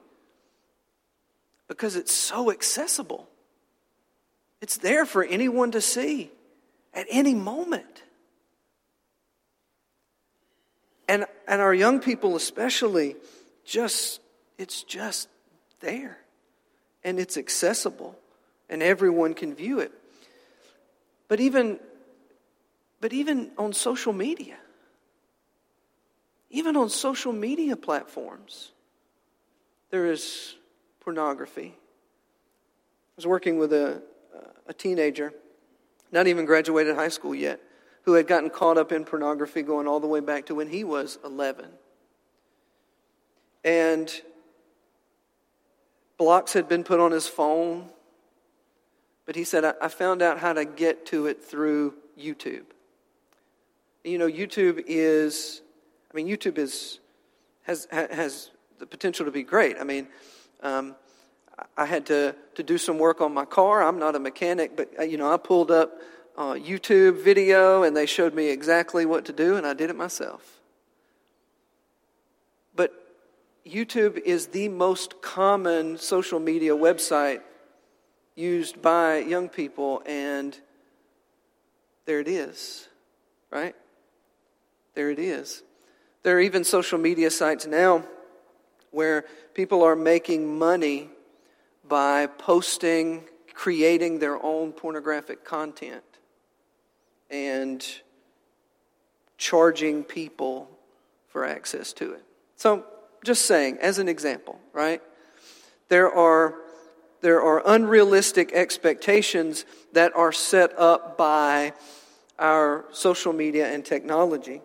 because 1.67 1.97
it's 1.97 2.13
so 2.13 2.51
accessible. 2.51 3.27
It's 4.61 4.77
there 4.77 5.07
for 5.07 5.25
anyone 5.25 5.71
to 5.71 5.81
see 5.81 6.31
at 6.93 7.07
any 7.11 7.35
moment. 7.35 8.03
And, 11.09 11.25
and 11.49 11.63
our 11.63 11.73
young 11.75 12.01
people, 12.01 12.37
especially, 12.37 13.17
just, 13.65 14.21
it's 14.59 14.83
just 14.83 15.29
there. 15.81 16.19
And 17.05 17.21
it's 17.21 17.37
accessible 17.37 18.19
and 18.69 18.83
everyone 18.83 19.35
can 19.35 19.55
view 19.55 19.81
it. 19.81 19.93
But 21.29 21.41
even, 21.41 21.79
but 23.01 23.13
even 23.13 23.51
on 23.59 23.73
social 23.73 24.13
media, 24.13 24.57
even 26.51 26.77
on 26.77 26.89
social 26.89 27.33
media 27.33 27.77
platforms, 27.77 28.73
there 29.91 30.07
is 30.07 30.57
pornography. 31.01 31.75
I 31.77 33.17
was 33.17 33.27
working 33.27 33.59
with 33.59 33.73
a, 33.73 34.03
a 34.67 34.73
teenager, 34.73 35.33
not 36.11 36.27
even 36.27 36.45
graduated 36.47 36.97
high 36.97 37.09
school 37.09 37.35
yet, 37.35 37.61
who 38.03 38.15
had 38.15 38.27
gotten 38.27 38.51
caught 38.51 38.77
up 38.77 38.93
in 38.93 39.05
pornography 39.05 39.63
going 39.63 39.87
all 39.87 40.01
the 40.01 40.07
way 40.07 40.21
back 40.21 40.47
to 40.47 40.55
when 40.55 40.69
he 40.69 40.85
was 40.85 41.19
11. 41.25 41.67
And 43.65 44.13
blocks 46.17 46.53
had 46.53 46.69
been 46.69 46.85
put 46.85 47.01
on 47.01 47.13
his 47.13 47.27
phone 47.27 47.91
but 49.27 49.37
he 49.37 49.45
said, 49.45 49.65
I 49.65 49.89
found 49.89 50.23
out 50.23 50.39
how 50.39 50.53
to 50.53 50.65
get 50.65 51.07
to 51.07 51.27
it 51.27 51.43
through 51.43 51.95
YouTube. 52.19 52.65
You 54.05 54.19
know, 54.19 54.29
YouTube 54.29 54.85
is, 54.87 55.63
I 56.13 56.17
mean, 56.17 56.29
YouTube 56.29 56.59
is, 56.59 57.01
has, 57.63 57.89
has 57.91 58.51
the 58.79 58.87
potential 58.87 59.25
to 59.25 59.33
be 59.33 59.43
great. 59.43 59.77
I 59.81 59.85
mean, 59.85 60.09
um, 60.63 60.95
I 61.77 61.87
had 61.87 62.05
to, 62.07 62.35
to 62.57 62.63
do 62.63 62.77
some 62.77 62.99
work 62.99 63.23
on 63.23 63.33
my 63.33 63.47
car. 63.47 63.83
I'm 63.83 63.99
not 63.99 64.15
a 64.15 64.19
mechanic, 64.19 64.77
but, 64.77 64.91
uh, 64.99 65.05
you 65.05 65.17
know, 65.17 65.33
I 65.33 65.39
pulled 65.39 65.71
up 65.71 65.99
uh, 66.37 66.53
YouTube 66.53 67.23
video 67.23 67.83
and 67.83 67.97
they 67.97 68.07
showed 68.07 68.35
me 68.35 68.51
exactly 68.51 69.07
what 69.07 69.25
to 69.27 69.33
do, 69.33 69.57
and 69.57 69.67
I 69.67 69.73
did 69.73 69.89
it 69.89 69.97
myself. 69.97 70.61
But 72.77 72.93
YouTube 73.67 74.19
is 74.19 74.49
the 74.49 74.69
most 74.69 75.23
common 75.23 75.97
social 75.99 76.39
media 76.39 76.73
website 76.73 77.41
used 78.35 78.83
by 78.83 79.19
young 79.19 79.49
people, 79.49 80.03
and 80.05 80.59
there 82.05 82.21
it 82.21 82.29
is, 82.29 82.89
right? 83.51 83.75
There 84.95 85.11
it 85.11 85.19
is. 85.19 85.63
There 86.23 86.37
are 86.37 86.41
even 86.41 86.65
social 86.65 86.99
media 86.99 87.31
sites 87.31 87.67
now 87.67 88.05
where 88.91 89.25
people 89.55 89.83
are 89.83 89.97
making 89.97 90.59
money 90.59 91.09
by 91.87 92.27
posting, 92.27 93.25
creating 93.55 94.19
their 94.19 94.43
own 94.43 94.73
pornographic 94.73 95.45
content. 95.45 96.05
And 97.31 97.85
charging 99.37 100.05
people 100.05 100.71
for 101.29 101.45
access 101.45 101.93
to 101.95 102.13
it. 102.13 102.23
So, 102.57 102.85
just 103.25 103.47
saying, 103.47 103.79
as 103.81 103.99
an 103.99 104.09
example, 104.09 104.61
right? 104.73 105.03
There 105.89 106.13
are, 106.13 106.55
there 107.21 107.43
are 107.43 107.63
unrealistic 107.67 108.53
expectations 108.53 109.65
that 109.93 110.15
are 110.15 110.33
set 110.33 110.79
up 110.79 111.17
by 111.17 111.73
our 112.39 112.85
social 112.93 113.33
media 113.33 113.73
and 113.73 113.85
technology. 113.85 114.61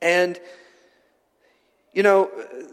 And, 0.00 0.38
you 1.92 2.02
know, 2.02 2.30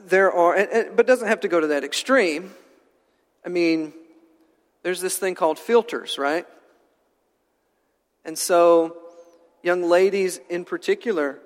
there 0.08 0.32
are, 0.32 0.56
and, 0.56 0.96
but 0.96 1.08
doesn't 1.08 1.28
have 1.28 1.42
to 1.42 1.48
go 1.48 1.60
to 1.60 1.68
that 1.68 1.84
extreme. 1.84 2.54
I 3.46 3.50
mean, 3.50 3.94
there's 4.84 5.02
this 5.02 5.18
thing 5.18 5.36
called 5.36 5.58
filters, 5.58 6.18
right? 6.18 6.46
And 8.24 8.38
so, 8.38 8.98
young 9.64 9.84
ladies 9.84 10.40
in 10.50 10.66
particular 10.66 11.40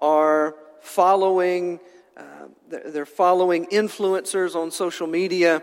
are 0.00 0.54
following, 0.80 1.80
uh, 2.18 2.48
they're 2.68 3.06
following 3.06 3.66
influencers 3.66 4.54
on 4.54 4.70
social 4.70 5.06
media, 5.06 5.62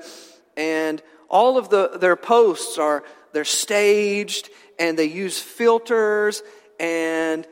and 0.55 1.01
all 1.29 1.57
of 1.57 1.69
the, 1.69 1.97
their 1.99 2.15
posts 2.15 2.77
are 2.77 3.03
they're 3.33 3.43
staged 3.43 4.49
and 4.79 4.97
they 4.97 5.05
use 5.05 5.39
filters 5.39 6.41
and 6.79 7.45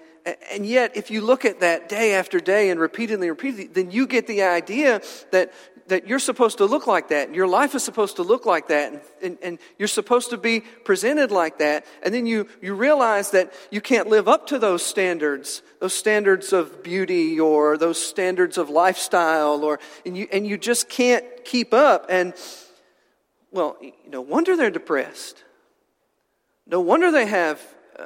and 0.51 0.65
yet 0.65 0.95
if 0.95 1.11
you 1.11 1.19
look 1.19 1.43
at 1.43 1.59
that 1.59 1.89
day 1.89 2.15
after 2.15 2.39
day 2.39 2.69
and 2.69 2.79
repeatedly 2.79 3.29
repeatedly 3.29 3.67
then 3.67 3.91
you 3.91 4.07
get 4.07 4.25
the 4.27 4.43
idea 4.43 5.01
that 5.31 5.51
that 5.87 6.07
you're 6.07 6.19
supposed 6.19 6.59
to 6.59 6.65
look 6.65 6.87
like 6.87 7.09
that. 7.09 7.27
And 7.27 7.35
your 7.35 7.47
life 7.47 7.75
is 7.75 7.83
supposed 7.83 8.15
to 8.17 8.23
look 8.23 8.45
like 8.45 8.67
that 8.67 8.93
and, 8.93 9.01
and, 9.21 9.37
and, 9.41 9.59
you're 9.77 9.87
supposed 9.87 10.29
to 10.29 10.37
be 10.37 10.61
presented 10.61 11.31
like 11.31 11.59
that. 11.59 11.85
And 12.03 12.13
then 12.13 12.25
you, 12.25 12.47
you 12.61 12.73
realize 12.73 13.31
that 13.31 13.53
you 13.71 13.81
can't 13.81 14.07
live 14.07 14.27
up 14.27 14.47
to 14.47 14.59
those 14.59 14.85
standards 14.85 15.61
those 15.79 15.93
standards 15.93 16.53
of 16.53 16.81
beauty 16.81 17.37
or 17.37 17.77
those 17.77 18.01
standards 18.01 18.57
of 18.57 18.69
lifestyle 18.69 19.65
or 19.65 19.79
and 20.05 20.15
you, 20.17 20.27
and 20.31 20.47
you 20.47 20.57
just 20.57 20.87
can't 20.87 21.25
keep 21.43 21.73
up. 21.73 22.05
And 22.07 22.33
well 23.51 23.77
no 24.07 24.21
wonder 24.21 24.55
they're 24.55 24.69
depressed. 24.71 25.43
No 26.65 26.79
wonder 26.79 27.11
they 27.11 27.25
have 27.25 27.61
uh, 27.99 28.05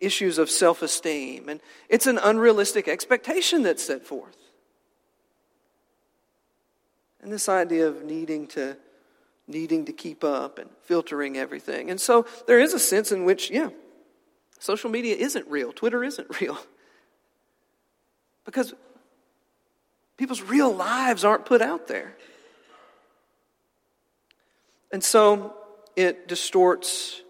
issues 0.00 0.36
of 0.36 0.50
self-esteem. 0.50 1.48
And 1.48 1.60
it's 1.88 2.06
an 2.06 2.18
unrealistic 2.18 2.88
expectation 2.88 3.62
that's 3.62 3.84
set 3.84 4.06
forth 4.06 4.43
and 7.24 7.32
this 7.32 7.48
idea 7.48 7.88
of 7.88 8.04
needing 8.04 8.46
to 8.48 8.76
needing 9.46 9.84
to 9.84 9.92
keep 9.92 10.24
up 10.24 10.58
and 10.58 10.70
filtering 10.82 11.36
everything. 11.36 11.90
And 11.90 12.00
so 12.00 12.26
there 12.46 12.58
is 12.58 12.72
a 12.72 12.78
sense 12.78 13.12
in 13.12 13.24
which, 13.24 13.50
yeah, 13.50 13.70
social 14.58 14.90
media 14.90 15.16
isn't 15.16 15.46
real. 15.48 15.72
Twitter 15.72 16.02
isn't 16.02 16.40
real. 16.40 16.58
Because 18.44 18.74
people's 20.16 20.42
real 20.42 20.74
lives 20.74 21.24
aren't 21.24 21.44
put 21.44 21.60
out 21.60 21.88
there. 21.88 22.16
And 24.92 25.02
so 25.02 25.54
it 25.96 26.28
distorts 26.28 27.20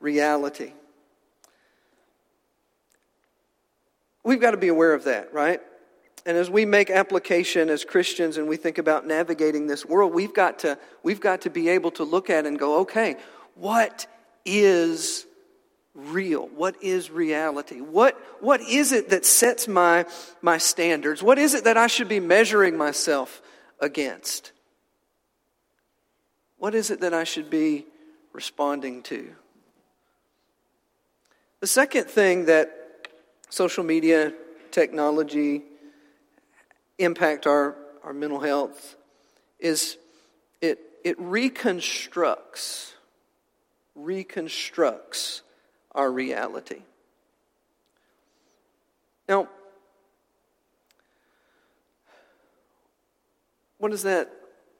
reality. 0.00 0.72
We've 4.24 4.40
got 4.40 4.52
to 4.52 4.56
be 4.56 4.68
aware 4.68 4.94
of 4.94 5.04
that, 5.04 5.32
right? 5.34 5.60
And 6.24 6.36
as 6.36 6.48
we 6.48 6.64
make 6.64 6.88
application 6.88 7.68
as 7.68 7.84
Christians 7.84 8.36
and 8.36 8.48
we 8.48 8.56
think 8.56 8.78
about 8.78 9.06
navigating 9.06 9.66
this 9.66 9.84
world, 9.84 10.14
we've 10.14 10.34
got 10.34 10.60
to, 10.60 10.78
we've 11.02 11.20
got 11.20 11.42
to 11.42 11.50
be 11.50 11.68
able 11.68 11.90
to 11.92 12.04
look 12.04 12.30
at 12.30 12.46
and 12.46 12.58
go, 12.58 12.80
okay, 12.80 13.16
what 13.54 14.06
is 14.44 15.26
real? 15.94 16.48
What 16.48 16.82
is 16.82 17.10
reality? 17.10 17.80
What, 17.80 18.16
what 18.40 18.60
is 18.60 18.92
it 18.92 19.10
that 19.10 19.26
sets 19.26 19.66
my, 19.66 20.06
my 20.40 20.58
standards? 20.58 21.22
What 21.22 21.38
is 21.38 21.54
it 21.54 21.64
that 21.64 21.76
I 21.76 21.88
should 21.88 22.08
be 22.08 22.20
measuring 22.20 22.76
myself 22.76 23.42
against? 23.80 24.52
What 26.58 26.74
is 26.74 26.90
it 26.90 27.00
that 27.00 27.12
I 27.12 27.24
should 27.24 27.50
be 27.50 27.86
responding 28.32 29.02
to? 29.04 29.34
The 31.58 31.66
second 31.66 32.04
thing 32.04 32.46
that 32.46 32.70
social 33.50 33.84
media, 33.84 34.32
technology, 34.70 35.62
impact 36.98 37.46
our, 37.46 37.76
our 38.02 38.12
mental 38.12 38.40
health 38.40 38.96
is 39.58 39.96
it, 40.60 40.78
it 41.04 41.18
reconstructs, 41.18 42.94
reconstructs 43.94 45.42
our 45.92 46.10
reality. 46.10 46.82
Now, 49.28 49.48
what 53.78 53.90
does 53.90 54.02
that, 54.02 54.30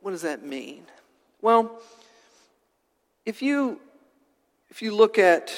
what 0.00 0.10
does 0.10 0.22
that 0.22 0.44
mean? 0.44 0.84
Well, 1.40 1.80
if 3.24 3.42
you, 3.42 3.80
if 4.70 4.82
you 4.82 4.94
look 4.94 5.18
at, 5.18 5.52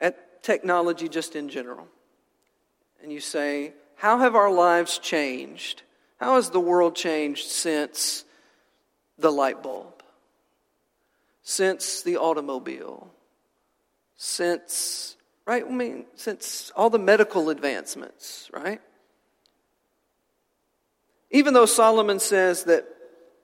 at 0.00 0.42
technology 0.42 1.08
just 1.08 1.36
in 1.36 1.48
general, 1.48 1.86
and 3.02 3.12
you 3.12 3.20
say, 3.20 3.72
how 4.00 4.16
have 4.20 4.34
our 4.34 4.50
lives 4.50 4.98
changed? 4.98 5.82
How 6.18 6.36
has 6.36 6.48
the 6.48 6.58
world 6.58 6.96
changed 6.96 7.48
since 7.48 8.24
the 9.18 9.30
light 9.30 9.62
bulb? 9.62 10.02
Since 11.42 12.00
the 12.00 12.16
automobile? 12.16 13.12
Since, 14.16 15.18
right? 15.46 15.62
I 15.66 15.68
mean, 15.68 16.06
since 16.14 16.72
all 16.74 16.88
the 16.88 16.98
medical 16.98 17.50
advancements, 17.50 18.48
right? 18.54 18.80
Even 21.30 21.52
though 21.52 21.66
Solomon 21.66 22.20
says 22.20 22.64
that 22.64 22.86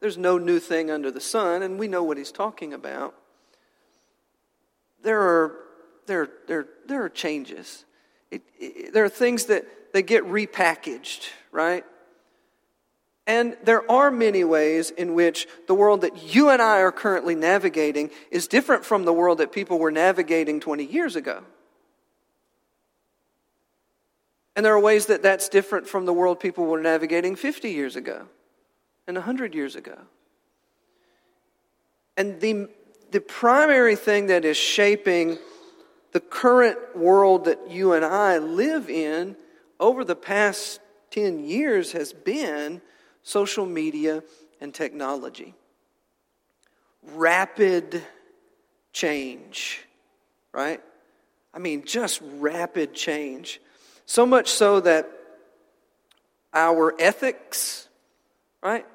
there's 0.01 0.17
no 0.17 0.39
new 0.39 0.59
thing 0.59 0.91
under 0.91 1.11
the 1.11 1.21
sun, 1.21 1.61
and 1.65 1.79
we 1.79 1.87
know 1.87 2.03
what 2.03 2.17
he's 2.17 2.33
talking 2.33 2.73
about, 2.73 3.15
there 5.03 5.21
are, 5.21 5.57
there, 6.07 6.31
there, 6.49 6.67
there 6.87 7.05
are 7.05 7.11
changes. 7.11 7.85
It, 8.31 8.43
it, 8.59 8.93
there 8.93 9.05
are 9.05 9.09
things 9.09 9.47
that 9.47 9.93
they 9.93 10.03
get 10.03 10.25
repackaged, 10.25 11.29
right? 11.53 11.85
And 13.27 13.57
there 13.65 13.91
are 13.91 14.11
many 14.11 14.45
ways 14.45 14.91
in 14.91 15.15
which 15.15 15.49
the 15.67 15.75
world 15.75 16.03
that 16.03 16.35
you 16.35 16.49
and 16.49 16.63
I 16.63 16.81
are 16.81 16.93
currently 16.93 17.35
navigating 17.35 18.11
is 18.31 18.47
different 18.47 18.85
from 18.85 19.05
the 19.05 19.13
world 19.13 19.39
that 19.39 19.51
people 19.51 19.79
were 19.79 19.91
navigating 19.91 20.61
20 20.61 20.85
years 20.85 21.17
ago. 21.17 21.43
And 24.55 24.65
there 24.65 24.73
are 24.73 24.81
ways 24.81 25.07
that 25.07 25.23
that's 25.23 25.49
different 25.49 25.89
from 25.89 26.07
the 26.07 26.13
world 26.13 26.41
people 26.41 26.67
were 26.67 26.81
navigating 26.81 27.37
50 27.37 27.71
years 27.71 27.97
ago 27.97 28.27
and 29.07 29.17
100 29.17 29.55
years 29.55 29.77
ago. 29.77 29.99
And 32.17 32.41
the, 32.41 32.69
the 33.11 33.21
primary 33.21 33.97
thing 33.97 34.27
that 34.29 34.45
is 34.45 34.57
shaping 34.57 35.39
the 36.17 36.21
current 36.21 36.97
world 36.97 37.45
that 37.45 37.71
you 37.71 37.93
and 37.93 38.03
I 38.03 38.39
live 38.39 38.89
in 38.89 39.37
over 39.79 40.03
the 40.03 40.17
past 40.17 40.81
10 41.11 41.45
years 41.45 41.93
has 41.93 42.15
been 42.15 42.81
social 43.23 43.67
media 43.67 44.23
and 44.59 44.73
technology. 44.73 45.53
Rapid 47.03 48.03
change, 48.95 49.85
right? 50.53 50.81
I 51.53 51.59
mean, 51.59 51.85
just 51.85 52.23
rapid 52.39 52.95
change. 52.95 53.61
So 54.07 54.25
much 54.25 54.49
so 54.49 54.81
that 54.81 55.11
our 56.55 56.95
ethics, 56.99 57.89
right? 58.63 58.87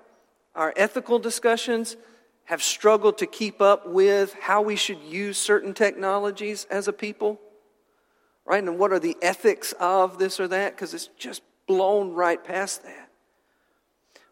Our 0.55 0.73
ethical 0.75 1.19
discussions 1.19 1.97
have 2.51 2.61
struggled 2.61 3.17
to 3.17 3.25
keep 3.25 3.61
up 3.61 3.87
with 3.87 4.35
how 4.35 4.61
we 4.61 4.75
should 4.75 5.01
use 5.01 5.39
certain 5.39 5.73
technologies 5.73 6.67
as 6.69 6.87
a 6.87 6.93
people 6.93 7.41
right? 8.45 8.63
And 8.63 8.77
what 8.77 8.91
are 8.91 8.99
the 8.99 9.15
ethics 9.21 9.73
of 9.79 10.17
this 10.17 10.39
or 10.39 10.47
that? 10.49 10.75
Because 10.75 10.93
it's 10.93 11.07
just 11.17 11.41
blown 11.67 12.13
right 12.13 12.43
past 12.43 12.83
that. 12.83 13.09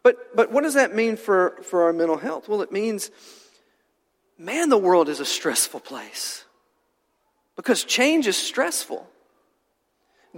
But, 0.03 0.35
but 0.35 0.51
what 0.51 0.63
does 0.63 0.73
that 0.73 0.95
mean 0.95 1.17
for, 1.17 1.57
for 1.63 1.83
our 1.83 1.93
mental 1.93 2.17
health? 2.17 2.47
Well, 2.47 2.61
it 2.61 2.71
means, 2.71 3.11
man, 4.37 4.69
the 4.69 4.77
world 4.77 5.09
is 5.09 5.19
a 5.19 5.25
stressful 5.25 5.81
place 5.81 6.43
because 7.55 7.83
change 7.83 8.27
is 8.27 8.37
stressful. 8.37 9.07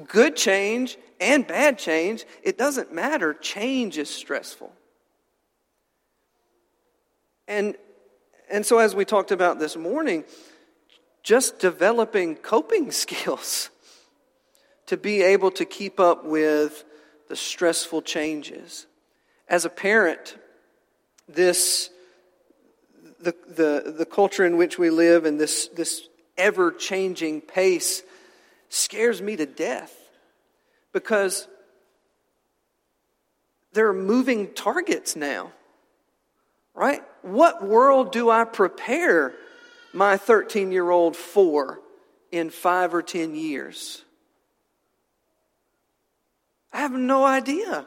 Good 0.07 0.35
change 0.35 0.97
and 1.19 1.45
bad 1.45 1.77
change, 1.77 2.25
it 2.43 2.57
doesn't 2.57 2.93
matter. 2.93 3.33
Change 3.33 3.97
is 3.97 4.09
stressful. 4.09 4.71
And, 7.51 7.75
and 8.49 8.65
so, 8.65 8.79
as 8.79 8.95
we 8.95 9.03
talked 9.03 9.29
about 9.29 9.59
this 9.59 9.75
morning, 9.75 10.23
just 11.21 11.59
developing 11.59 12.37
coping 12.37 12.91
skills 13.03 13.69
to 14.85 14.95
be 14.95 15.21
able 15.21 15.51
to 15.51 15.65
keep 15.65 15.99
up 15.99 16.23
with 16.23 16.85
the 17.27 17.35
stressful 17.35 18.03
changes. 18.03 18.87
As 19.49 19.65
a 19.65 19.69
parent, 19.69 20.37
this 21.27 21.89
the, 23.19 23.35
the, 23.49 23.95
the 23.97 24.05
culture 24.05 24.45
in 24.45 24.55
which 24.55 24.79
we 24.79 24.89
live 24.89 25.25
and 25.25 25.37
this, 25.37 25.67
this 25.67 26.07
ever 26.37 26.71
changing 26.71 27.41
pace 27.41 28.01
scares 28.69 29.21
me 29.21 29.35
to 29.35 29.45
death 29.45 29.93
because 30.93 31.49
there 33.73 33.89
are 33.89 33.93
moving 33.93 34.53
targets 34.53 35.17
now, 35.17 35.51
right? 36.73 37.01
What 37.21 37.63
world 37.65 38.11
do 38.11 38.29
I 38.29 38.45
prepare 38.45 39.33
my 39.93 40.17
13 40.17 40.71
year 40.71 40.89
old 40.89 41.15
for 41.15 41.79
in 42.31 42.49
five 42.49 42.93
or 42.93 43.01
10 43.01 43.35
years? 43.35 44.03
I 46.73 46.79
have 46.79 46.93
no 46.93 47.25
idea 47.25 47.85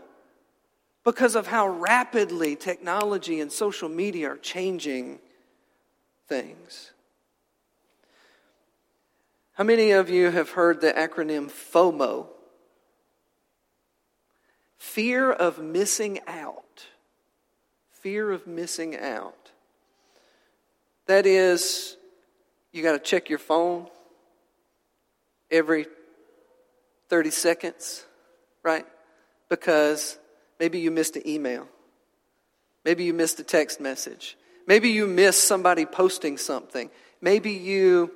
because 1.04 1.34
of 1.34 1.46
how 1.46 1.68
rapidly 1.68 2.56
technology 2.56 3.40
and 3.40 3.50
social 3.50 3.88
media 3.88 4.32
are 4.32 4.36
changing 4.36 5.18
things. 6.28 6.92
How 9.54 9.64
many 9.64 9.92
of 9.92 10.10
you 10.10 10.30
have 10.30 10.50
heard 10.50 10.80
the 10.80 10.92
acronym 10.92 11.48
FOMO? 11.48 12.26
Fear 14.78 15.30
of 15.32 15.60
missing 15.60 16.20
out. 16.26 16.86
Fear 18.04 18.32
of 18.32 18.46
missing 18.46 18.98
out. 18.98 19.50
That 21.06 21.24
is, 21.24 21.96
you 22.70 22.82
got 22.82 22.92
to 22.92 22.98
check 22.98 23.30
your 23.30 23.38
phone 23.38 23.88
every 25.50 25.86
30 27.08 27.30
seconds, 27.30 28.04
right? 28.62 28.84
Because 29.48 30.18
maybe 30.60 30.80
you 30.80 30.90
missed 30.90 31.16
an 31.16 31.26
email. 31.26 31.66
Maybe 32.84 33.04
you 33.04 33.14
missed 33.14 33.40
a 33.40 33.42
text 33.42 33.80
message. 33.80 34.36
Maybe 34.66 34.90
you 34.90 35.06
missed 35.06 35.44
somebody 35.44 35.86
posting 35.86 36.36
something. 36.36 36.90
Maybe 37.22 37.52
you, 37.52 38.10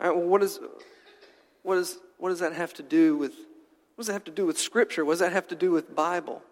all 0.00 0.08
right, 0.08 0.16
well, 0.16 0.26
what, 0.26 0.42
is, 0.42 0.58
what, 1.62 1.78
is, 1.78 1.96
what 2.18 2.30
does 2.30 2.40
that 2.40 2.54
have 2.54 2.74
to 2.74 2.82
do 2.82 3.16
with 3.16 3.34
what 3.94 4.02
does 4.02 4.06
that 4.08 4.14
have 4.14 4.24
to 4.24 4.32
do 4.32 4.46
with 4.46 4.58
Scripture? 4.58 5.04
What 5.04 5.12
does 5.12 5.20
that 5.20 5.32
have 5.32 5.46
to 5.48 5.54
do 5.54 5.70
with 5.70 5.94
Bible? 5.94 6.42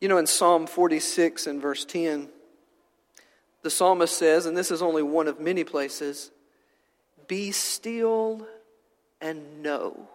You 0.00 0.08
know, 0.08 0.18
in 0.18 0.26
Psalm 0.26 0.66
46 0.66 1.46
and 1.46 1.60
verse 1.60 1.84
10, 1.84 2.28
the 3.62 3.70
psalmist 3.70 4.16
says, 4.16 4.46
and 4.46 4.56
this 4.56 4.70
is 4.70 4.82
only 4.82 5.02
one 5.02 5.26
of 5.26 5.40
many 5.40 5.64
places, 5.64 6.30
be 7.26 7.50
still 7.50 8.46
and 9.20 9.62
know. 9.62 10.08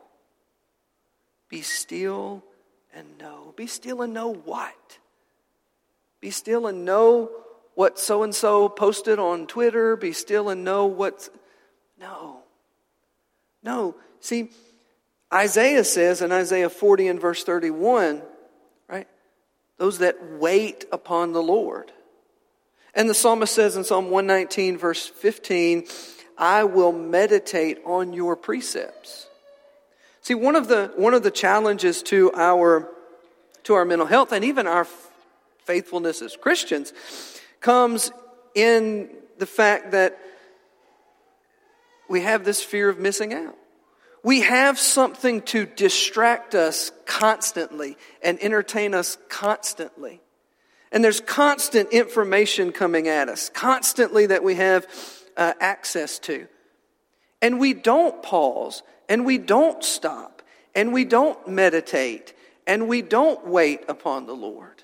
Be 1.49 1.61
still 1.61 2.43
and 2.93 3.17
know. 3.19 3.53
Be 3.55 3.67
still 3.67 4.01
and 4.01 4.13
know 4.13 4.33
what? 4.33 4.99
Be 6.21 6.31
still 6.31 6.67
and 6.67 6.85
know 6.85 7.29
what 7.75 7.99
so 7.99 8.23
and 8.23 8.33
so 8.33 8.69
posted 8.69 9.19
on 9.19 9.45
Twitter. 9.45 9.95
Be 9.95 10.13
still 10.13 10.49
and 10.49 10.63
know 10.63 10.85
what. 10.85 11.29
No. 11.99 12.39
No. 13.61 13.95
See, 14.19 14.49
Isaiah 15.33 15.83
says 15.83 16.21
in 16.21 16.31
Isaiah 16.31 16.69
40 16.69 17.07
and 17.07 17.19
verse 17.19 17.43
31, 17.43 18.15
right? 18.15 18.23
Those 19.83 19.97
that 19.97 20.39
wait 20.39 20.85
upon 20.93 21.33
the 21.33 21.43
Lord. 21.43 21.91
And 22.95 23.09
the 23.09 23.13
psalmist 23.13 23.53
says 23.53 23.75
in 23.75 23.83
Psalm 23.83 24.09
119, 24.09 24.77
verse 24.77 25.07
15, 25.09 25.87
I 26.37 26.63
will 26.63 26.93
meditate 26.93 27.79
on 27.85 28.13
your 28.13 28.37
precepts. 28.37 29.27
See, 30.21 30.35
one 30.35 30.55
of 30.55 30.69
the, 30.69 30.93
one 30.95 31.13
of 31.13 31.21
the 31.21 31.31
challenges 31.31 32.01
to 32.03 32.31
our, 32.33 32.93
to 33.63 33.73
our 33.73 33.83
mental 33.83 34.07
health 34.07 34.31
and 34.31 34.45
even 34.45 34.67
our 34.67 34.87
faithfulness 35.65 36.21
as 36.21 36.37
Christians 36.37 36.93
comes 37.59 38.09
in 38.55 39.09
the 39.37 39.45
fact 39.45 39.91
that 39.91 40.17
we 42.07 42.21
have 42.21 42.45
this 42.45 42.63
fear 42.63 42.87
of 42.87 42.99
missing 42.99 43.33
out. 43.33 43.57
We 44.23 44.41
have 44.41 44.79
something 44.79 45.41
to 45.43 45.65
distract 45.65 46.55
us 46.55 46.91
constantly 47.05 47.97
and 48.21 48.41
entertain 48.41 48.93
us 48.93 49.17
constantly. 49.27 50.21
And 50.93 51.03
there's 51.03 51.19
constant 51.19 51.91
information 51.91 52.71
coming 52.71 53.09
at 53.09 53.27
us, 53.27 53.49
constantly 53.49 54.27
that 54.27 54.43
we 54.43 54.55
have 54.55 54.87
uh, 55.35 55.53
access 55.59 56.19
to. 56.19 56.47
And 57.41 57.59
we 57.59 57.73
don't 57.73 58.23
pause, 58.23 58.81
and 59.09 59.25
we 59.25 59.37
don't 59.37 59.83
stop, 59.83 60.41
and 60.73 60.93
we 60.93 61.03
don't 61.03 61.45
meditate, 61.47 62.33
and 62.65 62.87
we 62.87 63.01
don't 63.01 63.45
wait 63.45 63.81
upon 63.89 64.25
the 64.25 64.35
Lord. 64.35 64.83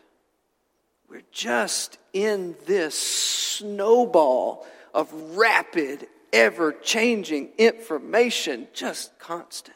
We're 1.07 1.21
just 1.31 1.97
in 2.11 2.55
this 2.65 2.99
snowball 2.99 4.67
of 4.93 5.11
rapid 5.37 6.07
ever 6.31 6.71
changing 6.71 7.49
information, 7.57 8.67
just 8.73 9.17
constant. 9.19 9.75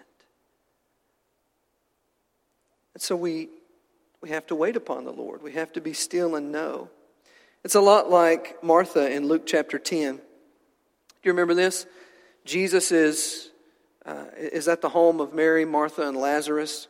And 2.93 3.01
so 3.01 3.15
we, 3.15 3.49
we 4.21 4.29
have 4.29 4.45
to 4.47 4.55
wait 4.55 4.75
upon 4.75 5.05
the 5.05 5.11
Lord. 5.11 5.41
We 5.41 5.53
have 5.53 5.73
to 5.73 5.81
be 5.81 5.93
still 5.93 6.35
and 6.35 6.51
know. 6.51 6.89
It's 7.63 7.75
a 7.75 7.81
lot 7.81 8.09
like 8.09 8.63
Martha 8.63 9.11
in 9.11 9.27
Luke 9.27 9.43
chapter 9.45 9.79
10. 9.79 10.15
Do 10.15 10.21
you 11.23 11.31
remember 11.31 11.53
this? 11.53 11.85
Jesus 12.45 12.91
is, 12.91 13.49
uh, 14.05 14.25
is 14.37 14.67
at 14.67 14.81
the 14.81 14.89
home 14.89 15.21
of 15.21 15.33
Mary, 15.33 15.65
Martha, 15.65 16.07
and 16.07 16.17
Lazarus. 16.17 16.87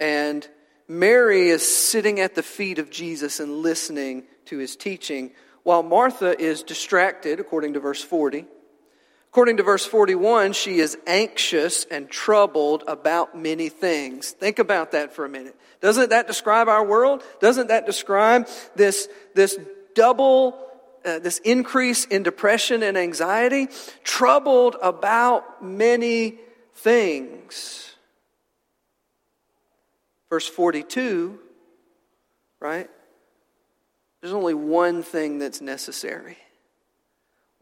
And 0.00 0.46
Mary 0.86 1.48
is 1.48 1.66
sitting 1.66 2.20
at 2.20 2.34
the 2.34 2.42
feet 2.42 2.78
of 2.78 2.90
Jesus 2.90 3.40
and 3.40 3.58
listening 3.58 4.24
to 4.46 4.58
his 4.58 4.76
teaching, 4.76 5.32
while 5.64 5.82
Martha 5.82 6.40
is 6.40 6.62
distracted, 6.62 7.40
according 7.40 7.74
to 7.74 7.80
verse 7.80 8.02
40 8.02 8.46
According 9.38 9.58
to 9.58 9.62
verse 9.62 9.86
41, 9.86 10.52
she 10.52 10.80
is 10.80 10.98
anxious 11.06 11.84
and 11.84 12.10
troubled 12.10 12.82
about 12.88 13.38
many 13.38 13.68
things. 13.68 14.32
Think 14.32 14.58
about 14.58 14.90
that 14.90 15.14
for 15.14 15.24
a 15.24 15.28
minute. 15.28 15.54
Doesn't 15.80 16.10
that 16.10 16.26
describe 16.26 16.66
our 16.66 16.84
world? 16.84 17.22
Doesn't 17.38 17.68
that 17.68 17.86
describe 17.86 18.48
this, 18.74 19.08
this 19.36 19.56
double, 19.94 20.58
uh, 21.04 21.20
this 21.20 21.38
increase 21.44 22.04
in 22.04 22.24
depression 22.24 22.82
and 22.82 22.98
anxiety? 22.98 23.68
Troubled 24.02 24.74
about 24.82 25.62
many 25.62 26.40
things. 26.74 27.94
Verse 30.30 30.48
42, 30.48 31.38
right? 32.58 32.90
There's 34.20 34.34
only 34.34 34.54
one 34.54 35.04
thing 35.04 35.38
that's 35.38 35.60
necessary 35.60 36.38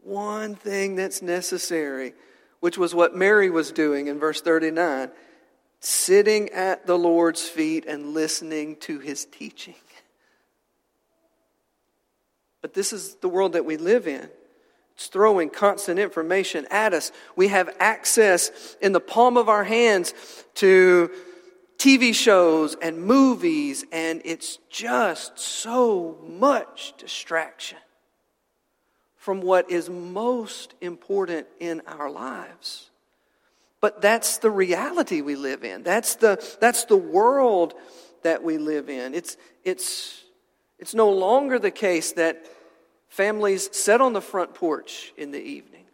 one 0.07 0.55
thing 0.55 0.95
that's 0.95 1.21
necessary, 1.21 2.13
which 2.61 2.77
was 2.77 2.95
what 2.95 3.15
Mary 3.15 3.49
was 3.49 3.71
doing 3.71 4.07
in 4.07 4.19
verse 4.19 4.41
39 4.41 5.11
sitting 5.79 6.49
at 6.49 6.87
the 6.87 6.97
Lord's 6.97 7.43
feet 7.47 7.85
and 7.85 8.15
listening 8.15 8.75
to 8.77 8.97
his 8.97 9.25
teaching. 9.25 9.75
But 12.61 12.73
this 12.73 12.91
is 12.91 13.15
the 13.15 13.29
world 13.29 13.53
that 13.53 13.63
we 13.63 13.77
live 13.77 14.07
in. 14.07 14.27
It's 14.95 15.07
throwing 15.07 15.51
constant 15.51 15.99
information 15.99 16.65
at 16.71 16.93
us. 16.93 17.11
We 17.35 17.49
have 17.49 17.69
access 17.79 18.75
in 18.81 18.91
the 18.91 18.99
palm 18.99 19.37
of 19.37 19.49
our 19.49 19.63
hands 19.63 20.15
to 20.55 21.11
TV 21.77 22.15
shows 22.15 22.75
and 22.81 23.03
movies, 23.03 23.85
and 23.91 24.23
it's 24.25 24.57
just 24.71 25.37
so 25.37 26.17
much 26.27 26.95
distraction 26.97 27.77
from 29.27 29.41
what 29.41 29.69
is 29.69 29.89
most 29.89 30.73
important 30.79 31.45
in 31.59 31.81
our 31.85 32.09
lives. 32.09 32.89
But 33.81 34.01
that's 34.01 34.37
the 34.37 34.49
reality 34.49 35.19
we 35.19 35.35
live 35.35 35.65
in. 35.65 35.83
That's 35.83 36.15
the, 36.15 36.41
that's 36.61 36.85
the 36.85 36.95
world 36.95 37.73
that 38.23 38.41
we 38.41 38.57
live 38.57 38.89
in. 38.89 39.13
It's, 39.13 39.35
it's, 39.65 40.23
it's 40.79 40.93
no 40.93 41.09
longer 41.09 41.59
the 41.59 41.71
case 41.71 42.13
that 42.13 42.45
families 43.09 43.67
sit 43.75 43.99
on 43.99 44.13
the 44.13 44.21
front 44.21 44.53
porch 44.53 45.11
in 45.17 45.31
the 45.31 45.41
evenings. 45.41 45.91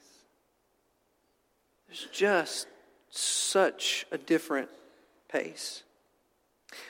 There's 1.87 2.07
just 2.11 2.67
such 3.09 4.05
a 4.11 4.19
different 4.19 4.69
pace. 5.27 5.81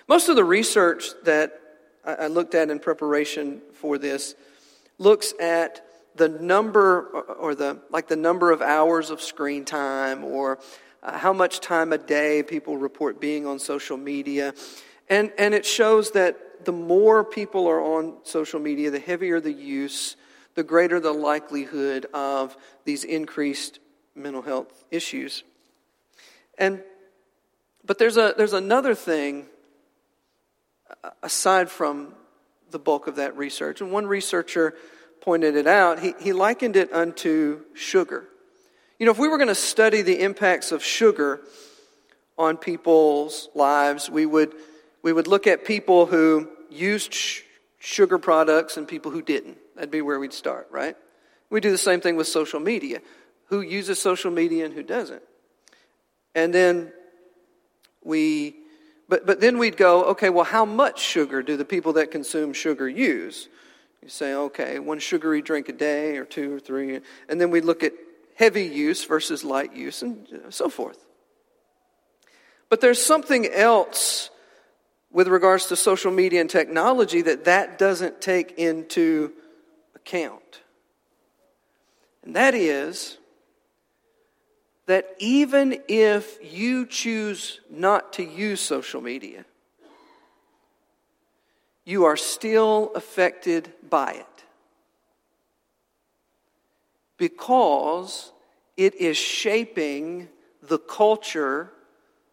Most 0.09 0.27
of 0.27 0.35
the 0.35 0.43
research 0.43 1.05
that 1.23 1.57
I 2.03 2.27
looked 2.27 2.53
at 2.53 2.69
in 2.69 2.79
preparation 2.79 3.61
for 3.75 3.97
this 3.97 4.35
looks 4.99 5.33
at 5.39 5.87
the 6.15 6.29
number 6.29 7.01
or 7.39 7.55
the 7.55 7.79
like 7.89 8.07
the 8.07 8.15
number 8.15 8.51
of 8.51 8.61
hours 8.61 9.09
of 9.09 9.21
screen 9.21 9.65
time 9.65 10.23
or 10.23 10.59
uh, 11.01 11.17
how 11.17 11.33
much 11.33 11.59
time 11.59 11.91
a 11.91 11.97
day 11.97 12.43
people 12.43 12.77
report 12.77 13.19
being 13.19 13.45
on 13.45 13.59
social 13.59 13.97
media. 13.97 14.53
And 15.09 15.31
and 15.37 15.53
it 15.53 15.65
shows 15.65 16.11
that 16.11 16.65
the 16.65 16.71
more 16.71 17.23
people 17.23 17.67
are 17.67 17.81
on 17.81 18.17
social 18.23 18.59
media 18.59 18.91
the 18.91 18.99
heavier 18.99 19.39
the 19.39 19.51
use 19.51 20.15
the 20.55 20.63
greater 20.63 20.99
the 20.99 21.11
likelihood 21.11 22.05
of 22.13 22.55
these 22.85 23.03
increased 23.03 23.79
mental 24.15 24.41
health 24.41 24.85
issues. 24.91 25.43
And 26.57 26.83
but 27.83 27.97
there's 27.97 28.17
a 28.17 28.33
there's 28.37 28.53
another 28.53 28.95
thing 28.95 29.47
aside 31.21 31.69
from 31.69 32.13
the 32.71 32.79
bulk 32.79 33.07
of 33.07 33.15
that 33.15 33.35
research. 33.37 33.81
And 33.81 33.91
one 33.91 34.05
researcher 34.05 34.75
pointed 35.23 35.55
it 35.55 35.67
out, 35.67 35.99
he, 35.99 36.13
he 36.19 36.33
likened 36.33 36.75
it 36.75 36.91
unto 36.91 37.61
sugar. 37.73 38.25
You 38.99 39.05
know, 39.05 39.11
if 39.13 39.17
we 39.17 39.29
were 39.29 39.37
going 39.37 39.47
to 39.47 39.55
study 39.55 40.01
the 40.01 40.21
impacts 40.21 40.73
of 40.73 40.83
sugar 40.83 41.39
on 42.37 42.57
people's 42.57 43.47
lives, 43.55 44.09
we 44.09 44.25
would, 44.25 44.53
we 45.01 45.13
would 45.13 45.27
look 45.27 45.47
at 45.47 45.63
people 45.63 46.05
who 46.05 46.49
used 46.69 47.13
sh- 47.13 47.41
sugar 47.79 48.17
products 48.17 48.75
and 48.75 48.85
people 48.85 49.11
who 49.11 49.21
didn't. 49.21 49.57
That'd 49.75 49.91
be 49.91 50.01
where 50.01 50.19
we'd 50.19 50.33
start, 50.33 50.67
right? 50.71 50.97
We 51.49 51.61
do 51.61 51.71
the 51.71 51.77
same 51.77 52.01
thing 52.01 52.17
with 52.17 52.27
social 52.27 52.59
media. 52.59 52.99
Who 53.45 53.61
uses 53.61 54.01
social 54.01 54.29
media 54.29 54.65
and 54.65 54.73
who 54.73 54.83
doesn't? 54.83 55.23
And 56.35 56.53
then 56.53 56.91
we, 58.03 58.55
but, 59.07 59.25
but 59.25 59.39
then 59.39 59.57
we'd 59.57 59.77
go, 59.77 60.03
okay, 60.05 60.29
well, 60.29 60.45
how 60.45 60.65
much 60.65 60.99
sugar 60.99 61.41
do 61.41 61.55
the 61.55 61.65
people 61.65 61.93
that 61.93 62.11
consume 62.11 62.51
sugar 62.51 62.89
use? 62.89 63.47
You 64.03 64.09
say, 64.09 64.33
okay, 64.33 64.79
one 64.79 64.99
sugary 64.99 65.41
drink 65.41 65.69
a 65.69 65.73
day 65.73 66.17
or 66.17 66.25
two 66.25 66.55
or 66.55 66.59
three. 66.59 66.99
And 67.29 67.39
then 67.39 67.51
we 67.51 67.61
look 67.61 67.83
at 67.83 67.93
heavy 68.35 68.65
use 68.65 69.05
versus 69.05 69.45
light 69.45 69.73
use 69.73 70.01
and 70.01 70.27
so 70.49 70.67
forth. 70.67 71.05
But 72.67 72.81
there's 72.81 73.01
something 73.01 73.47
else 73.47 74.29
with 75.09 75.29
regards 75.29 75.67
to 75.67 75.77
social 75.77 76.11
media 76.11 76.41
and 76.41 76.49
technology 76.49 77.21
that 77.21 77.45
that 77.45 77.77
doesn't 77.77 78.19
take 78.19 78.57
into 78.57 79.31
account. 79.95 80.61
And 82.23 82.35
that 82.35 82.55
is 82.55 83.17
that 84.87 85.07
even 85.19 85.81
if 85.87 86.39
you 86.41 86.85
choose 86.85 87.61
not 87.69 88.11
to 88.13 88.23
use 88.23 88.59
social 88.59 88.99
media, 88.99 89.45
you 91.85 92.05
are 92.05 92.17
still 92.17 92.91
affected 92.95 93.71
by 93.89 94.13
it 94.13 94.33
because 97.17 98.31
it 98.75 98.95
is 98.95 99.17
shaping 99.17 100.27
the 100.61 100.79
culture, 100.79 101.71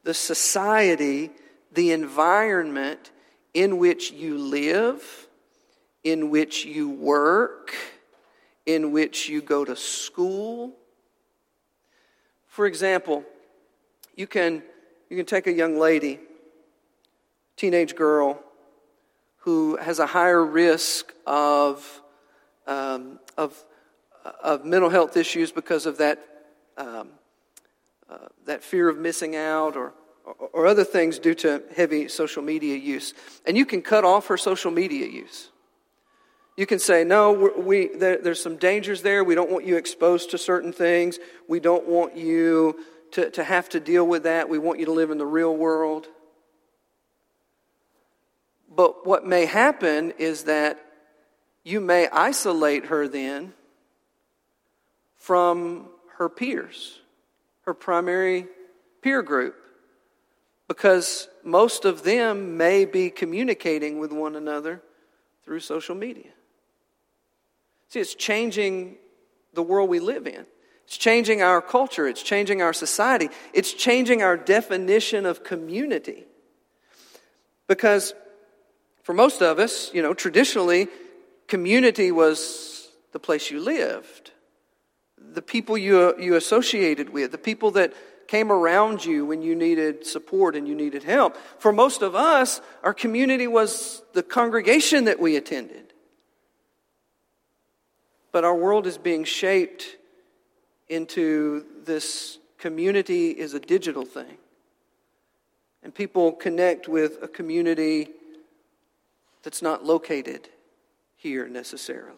the 0.04 0.14
society, 0.14 1.30
the 1.72 1.92
environment 1.92 3.10
in 3.54 3.78
which 3.78 4.12
you 4.12 4.38
live, 4.38 5.28
in 6.04 6.30
which 6.30 6.64
you 6.64 6.88
work, 6.88 7.74
in 8.66 8.92
which 8.92 9.28
you 9.28 9.42
go 9.42 9.64
to 9.64 9.76
school. 9.76 10.72
For 12.46 12.66
example, 12.66 13.24
you 14.16 14.26
can, 14.26 14.62
you 15.08 15.16
can 15.16 15.26
take 15.26 15.46
a 15.46 15.52
young 15.52 15.78
lady, 15.78 16.20
teenage 17.56 17.94
girl, 17.94 18.42
who 19.40 19.76
has 19.76 19.98
a 19.98 20.06
higher 20.06 20.44
risk 20.44 21.12
of, 21.26 22.02
um, 22.66 23.18
of 23.36 23.64
of 24.42 24.64
mental 24.64 24.90
health 24.90 25.16
issues 25.16 25.50
because 25.50 25.86
of 25.86 25.98
that, 25.98 26.18
um, 26.76 27.08
uh, 28.08 28.28
that 28.44 28.62
fear 28.62 28.88
of 28.88 28.98
missing 28.98 29.36
out 29.36 29.76
or, 29.76 29.94
or 30.52 30.66
other 30.66 30.84
things 30.84 31.18
due 31.18 31.34
to 31.34 31.62
heavy 31.74 32.08
social 32.08 32.42
media 32.42 32.76
use. 32.76 33.14
And 33.46 33.56
you 33.56 33.64
can 33.64 33.82
cut 33.82 34.04
off 34.04 34.26
her 34.26 34.36
social 34.36 34.70
media 34.70 35.06
use. 35.06 35.48
You 36.56 36.66
can 36.66 36.78
say, 36.78 37.04
no, 37.04 37.32
we, 37.56 37.88
there, 37.88 38.18
there's 38.18 38.42
some 38.42 38.56
dangers 38.56 39.00
there. 39.00 39.24
We 39.24 39.34
don't 39.34 39.50
want 39.50 39.64
you 39.64 39.76
exposed 39.76 40.30
to 40.32 40.38
certain 40.38 40.72
things. 40.72 41.18
We 41.48 41.60
don't 41.60 41.86
want 41.88 42.16
you 42.16 42.80
to, 43.12 43.30
to 43.30 43.42
have 43.42 43.70
to 43.70 43.80
deal 43.80 44.06
with 44.06 44.24
that. 44.24 44.48
We 44.48 44.58
want 44.58 44.78
you 44.78 44.86
to 44.86 44.92
live 44.92 45.10
in 45.10 45.18
the 45.18 45.26
real 45.26 45.56
world. 45.56 46.08
But 48.70 49.04
what 49.04 49.26
may 49.26 49.46
happen 49.46 50.12
is 50.18 50.44
that 50.44 50.78
you 51.64 51.80
may 51.80 52.08
isolate 52.08 52.86
her 52.86 53.08
then 53.08 53.52
from 55.16 55.88
her 56.16 56.28
peers, 56.28 57.00
her 57.62 57.74
primary 57.74 58.46
peer 59.02 59.22
group, 59.22 59.56
because 60.68 61.28
most 61.42 61.84
of 61.84 62.04
them 62.04 62.56
may 62.56 62.84
be 62.84 63.10
communicating 63.10 63.98
with 63.98 64.12
one 64.12 64.36
another 64.36 64.80
through 65.44 65.60
social 65.60 65.96
media. 65.96 66.30
See, 67.88 67.98
it's 67.98 68.14
changing 68.14 68.96
the 69.52 69.62
world 69.62 69.90
we 69.90 69.98
live 69.98 70.28
in. 70.28 70.46
It's 70.86 70.96
changing 70.96 71.42
our 71.42 71.60
culture. 71.60 72.06
It's 72.06 72.22
changing 72.22 72.62
our 72.62 72.72
society. 72.72 73.30
It's 73.52 73.72
changing 73.72 74.22
our 74.22 74.36
definition 74.36 75.26
of 75.26 75.42
community. 75.42 76.24
Because 77.66 78.14
for 79.02 79.14
most 79.14 79.42
of 79.42 79.58
us, 79.58 79.92
you 79.94 80.02
know, 80.02 80.14
traditionally, 80.14 80.88
community 81.48 82.12
was 82.12 82.88
the 83.12 83.18
place 83.18 83.50
you 83.50 83.60
lived 83.60 84.30
the 85.32 85.42
people 85.42 85.78
you, 85.78 86.18
you 86.18 86.34
associated 86.34 87.10
with, 87.10 87.32
the 87.32 87.38
people 87.38 87.70
that 87.72 87.94
came 88.26 88.52
around 88.52 89.04
you 89.04 89.26
when 89.26 89.42
you 89.42 89.54
needed 89.54 90.06
support 90.06 90.54
and 90.54 90.66
you 90.66 90.74
needed 90.74 91.02
help. 91.02 91.36
For 91.58 91.72
most 91.72 92.02
of 92.02 92.14
us, 92.14 92.60
our 92.82 92.94
community 92.94 93.46
was 93.46 94.02
the 94.12 94.22
congregation 94.22 95.04
that 95.04 95.18
we 95.18 95.36
attended. 95.36 95.92
But 98.32 98.44
our 98.44 98.54
world 98.54 98.86
is 98.86 98.98
being 98.98 99.24
shaped 99.24 99.96
into 100.88 101.64
this 101.84 102.38
community 102.58 103.30
is 103.30 103.54
a 103.54 103.60
digital 103.60 104.04
thing. 104.04 104.36
And 105.82 105.94
people 105.94 106.32
connect 106.32 106.88
with 106.88 107.18
a 107.22 107.28
community 107.28 108.10
that's 109.42 109.62
not 109.62 109.84
located 109.84 110.48
here 111.16 111.48
necessarily. 111.48 112.16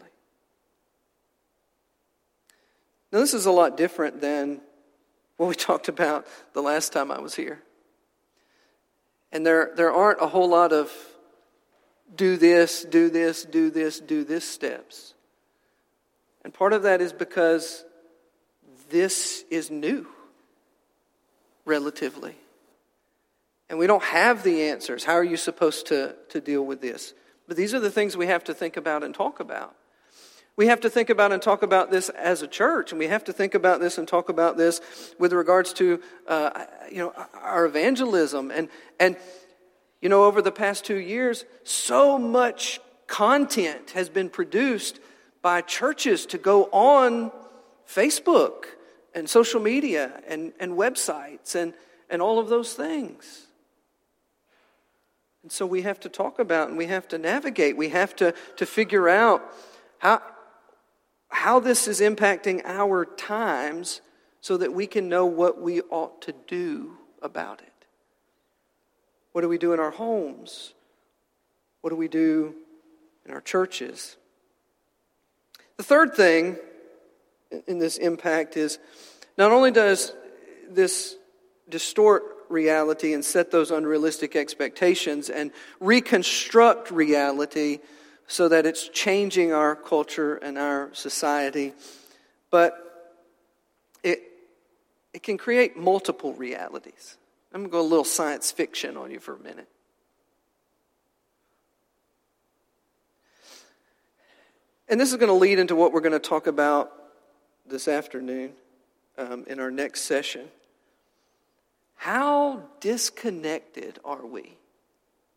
Now, 3.12 3.18
this 3.18 3.34
is 3.34 3.46
a 3.46 3.50
lot 3.50 3.76
different 3.76 4.20
than 4.20 4.60
what 5.36 5.48
we 5.48 5.54
talked 5.56 5.88
about 5.88 6.26
the 6.52 6.62
last 6.62 6.92
time 6.92 7.10
I 7.10 7.20
was 7.20 7.34
here. 7.34 7.60
And 9.30 9.46
there, 9.46 9.72
there 9.76 9.92
aren't 9.92 10.20
a 10.20 10.26
whole 10.26 10.48
lot 10.48 10.72
of 10.72 10.92
do 12.14 12.36
this, 12.36 12.84
do 12.84 13.08
this, 13.08 13.44
do 13.44 13.70
this, 13.70 13.98
do 14.00 14.24
this 14.24 14.46
steps. 14.46 15.14
And 16.44 16.52
part 16.52 16.72
of 16.72 16.82
that 16.82 17.00
is 17.00 17.12
because 17.12 17.84
this 18.90 19.44
is 19.50 19.70
new, 19.70 20.06
relatively. 21.64 22.36
And 23.72 23.78
we 23.78 23.86
don't 23.86 24.02
have 24.02 24.42
the 24.42 24.64
answers. 24.64 25.02
How 25.02 25.14
are 25.14 25.24
you 25.24 25.38
supposed 25.38 25.86
to, 25.86 26.14
to 26.28 26.42
deal 26.42 26.62
with 26.62 26.82
this? 26.82 27.14
But 27.48 27.56
these 27.56 27.72
are 27.72 27.80
the 27.80 27.90
things 27.90 28.18
we 28.18 28.26
have 28.26 28.44
to 28.44 28.52
think 28.52 28.76
about 28.76 29.02
and 29.02 29.14
talk 29.14 29.40
about. 29.40 29.74
We 30.56 30.66
have 30.66 30.80
to 30.80 30.90
think 30.90 31.08
about 31.08 31.32
and 31.32 31.40
talk 31.40 31.62
about 31.62 31.90
this 31.90 32.10
as 32.10 32.42
a 32.42 32.46
church, 32.46 32.92
and 32.92 32.98
we 32.98 33.06
have 33.06 33.24
to 33.24 33.32
think 33.32 33.54
about 33.54 33.80
this 33.80 33.96
and 33.96 34.06
talk 34.06 34.28
about 34.28 34.58
this 34.58 34.82
with 35.18 35.32
regards 35.32 35.72
to, 35.72 36.02
uh, 36.28 36.66
you 36.90 36.98
know, 36.98 37.14
our 37.40 37.64
evangelism. 37.64 38.50
And, 38.50 38.68
and, 39.00 39.16
you 40.02 40.10
know, 40.10 40.24
over 40.24 40.42
the 40.42 40.52
past 40.52 40.84
two 40.84 40.98
years, 40.98 41.46
so 41.64 42.18
much 42.18 42.78
content 43.06 43.92
has 43.92 44.10
been 44.10 44.28
produced 44.28 45.00
by 45.40 45.62
churches 45.62 46.26
to 46.26 46.36
go 46.36 46.64
on 46.72 47.32
Facebook 47.88 48.64
and 49.14 49.30
social 49.30 49.62
media 49.62 50.20
and, 50.28 50.52
and 50.60 50.72
websites 50.72 51.54
and, 51.54 51.72
and 52.10 52.20
all 52.20 52.38
of 52.38 52.50
those 52.50 52.74
things. 52.74 53.46
And 55.42 55.50
so 55.50 55.66
we 55.66 55.82
have 55.82 55.98
to 56.00 56.08
talk 56.08 56.38
about 56.38 56.68
and 56.68 56.78
we 56.78 56.86
have 56.86 57.08
to 57.08 57.18
navigate. 57.18 57.76
We 57.76 57.88
have 57.90 58.14
to, 58.16 58.34
to 58.56 58.66
figure 58.66 59.08
out 59.08 59.42
how, 59.98 60.22
how 61.28 61.60
this 61.60 61.88
is 61.88 62.00
impacting 62.00 62.62
our 62.64 63.04
times 63.04 64.00
so 64.40 64.56
that 64.56 64.72
we 64.72 64.86
can 64.86 65.08
know 65.08 65.26
what 65.26 65.60
we 65.60 65.80
ought 65.82 66.22
to 66.22 66.34
do 66.46 66.98
about 67.20 67.60
it. 67.60 67.68
What 69.32 69.42
do 69.42 69.48
we 69.48 69.58
do 69.58 69.72
in 69.72 69.80
our 69.80 69.90
homes? 69.90 70.74
What 71.80 71.90
do 71.90 71.96
we 71.96 72.08
do 72.08 72.54
in 73.24 73.32
our 73.32 73.40
churches? 73.40 74.16
The 75.76 75.82
third 75.82 76.14
thing 76.14 76.56
in 77.66 77.78
this 77.78 77.96
impact 77.96 78.56
is 78.56 78.78
not 79.36 79.50
only 79.50 79.70
does 79.70 80.12
this 80.70 81.16
distort 81.68 82.41
reality 82.52 83.14
and 83.14 83.24
set 83.24 83.50
those 83.50 83.70
unrealistic 83.70 84.36
expectations 84.36 85.28
and 85.30 85.50
reconstruct 85.80 86.90
reality 86.90 87.80
so 88.26 88.48
that 88.48 88.66
it's 88.66 88.88
changing 88.88 89.52
our 89.52 89.74
culture 89.74 90.36
and 90.36 90.56
our 90.56 90.90
society. 90.92 91.72
But 92.50 92.78
it, 94.02 94.22
it 95.12 95.22
can 95.22 95.38
create 95.38 95.76
multiple 95.76 96.34
realities. 96.34 97.16
I'm 97.52 97.62
going 97.62 97.70
to 97.70 97.72
go 97.72 97.80
a 97.80 97.82
little 97.82 98.04
science 98.04 98.52
fiction 98.52 98.96
on 98.96 99.10
you 99.10 99.18
for 99.18 99.34
a 99.34 99.38
minute. 99.38 99.68
And 104.88 105.00
this 105.00 105.10
is 105.10 105.16
going 105.16 105.28
to 105.28 105.34
lead 105.34 105.58
into 105.58 105.74
what 105.74 105.92
we're 105.92 106.00
going 106.00 106.12
to 106.12 106.18
talk 106.18 106.46
about 106.46 106.92
this 107.66 107.88
afternoon 107.88 108.52
um, 109.16 109.44
in 109.46 109.58
our 109.60 109.70
next 109.70 110.02
session. 110.02 110.48
How 112.02 112.64
disconnected 112.80 113.98
are 114.04 114.26
we 114.26 114.58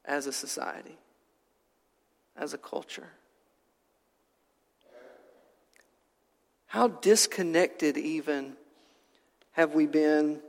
as 0.04 0.26
a 0.26 0.34
society? 0.34 0.98
as 2.38 2.54
a 2.54 2.58
culture. 2.58 3.10
How 6.68 6.88
disconnected, 6.88 7.98
even, 7.98 8.58
have 9.52 9.74
we 9.74 9.86
been 9.86 10.42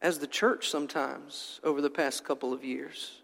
as 0.00 0.18
the 0.18 0.26
church 0.26 0.70
sometimes 0.70 1.60
over 1.62 1.80
the 1.80 1.90
past 1.90 2.24
couple 2.24 2.52
of 2.52 2.64
years? 2.64 3.20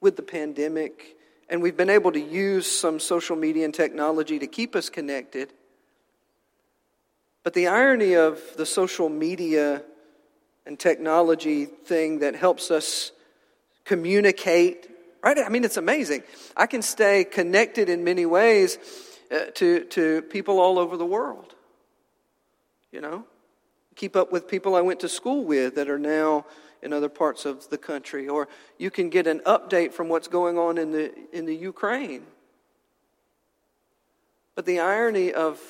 With 0.00 0.16
the 0.16 0.22
pandemic, 0.22 1.16
and 1.48 1.60
we've 1.60 1.76
been 1.76 1.90
able 1.90 2.12
to 2.12 2.20
use 2.20 2.70
some 2.70 3.00
social 3.00 3.36
media 3.36 3.64
and 3.64 3.74
technology 3.74 4.38
to 4.38 4.46
keep 4.46 4.76
us 4.76 4.88
connected. 4.88 5.52
But 7.42 7.54
the 7.54 7.66
irony 7.66 8.14
of 8.14 8.40
the 8.56 8.66
social 8.66 9.08
media 9.08 9.82
and 10.70 10.78
technology 10.78 11.64
thing 11.64 12.20
that 12.20 12.36
helps 12.36 12.70
us 12.70 13.10
communicate, 13.84 14.88
right? 15.20 15.36
I 15.36 15.48
mean, 15.48 15.64
it's 15.64 15.76
amazing. 15.76 16.22
I 16.56 16.68
can 16.68 16.80
stay 16.80 17.24
connected 17.24 17.88
in 17.88 18.04
many 18.04 18.24
ways 18.24 18.78
uh, 19.32 19.46
to, 19.54 19.84
to 19.86 20.22
people 20.22 20.60
all 20.60 20.78
over 20.78 20.96
the 20.96 21.04
world. 21.04 21.56
You 22.92 23.00
know, 23.00 23.24
keep 23.96 24.14
up 24.14 24.30
with 24.30 24.46
people 24.46 24.76
I 24.76 24.80
went 24.80 25.00
to 25.00 25.08
school 25.08 25.42
with 25.42 25.74
that 25.74 25.88
are 25.88 25.98
now 25.98 26.46
in 26.82 26.92
other 26.92 27.08
parts 27.08 27.46
of 27.46 27.68
the 27.68 27.76
country, 27.76 28.28
or 28.28 28.46
you 28.78 28.92
can 28.92 29.10
get 29.10 29.26
an 29.26 29.40
update 29.40 29.92
from 29.92 30.08
what's 30.08 30.28
going 30.28 30.56
on 30.56 30.78
in 30.78 30.92
the, 30.92 31.12
in 31.32 31.46
the 31.46 31.56
Ukraine. 31.56 32.22
But 34.54 34.66
the 34.66 34.78
irony 34.78 35.32
of 35.32 35.60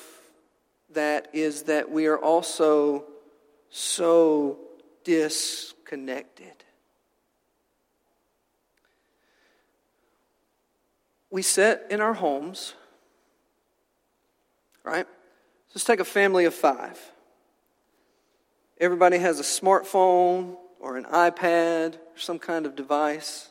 that 0.91 1.29
is 1.33 1.63
that 1.63 1.89
we 1.89 2.05
are 2.05 2.19
also 2.19 3.05
so 3.71 4.59
disconnected. 5.03 6.63
We 11.29 11.41
sit 11.41 11.85
in 11.89 12.01
our 12.01 12.13
homes, 12.13 12.73
right? 14.83 15.07
Let's 15.73 15.85
take 15.85 16.01
a 16.01 16.05
family 16.05 16.45
of 16.45 16.53
five. 16.53 16.99
Everybody 18.79 19.17
has 19.19 19.39
a 19.39 19.43
smartphone 19.43 20.57
or 20.79 20.97
an 20.97 21.05
iPad 21.05 21.95
or 21.95 22.17
some 22.17 22.39
kind 22.39 22.65
of 22.65 22.75
device. 22.75 23.49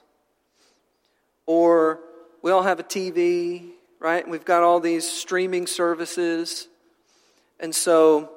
Or 1.47 2.01
we 2.43 2.51
all 2.51 2.63
have 2.63 2.81
a 2.81 2.85
TV, 2.85 3.71
right? 3.99 4.23
And 4.23 4.31
we've 4.31 4.45
got 4.45 4.63
all 4.63 4.81
these 4.81 5.11
streaming 5.11 5.67
services. 5.67 6.69
And 7.59 7.75
so 7.75 8.31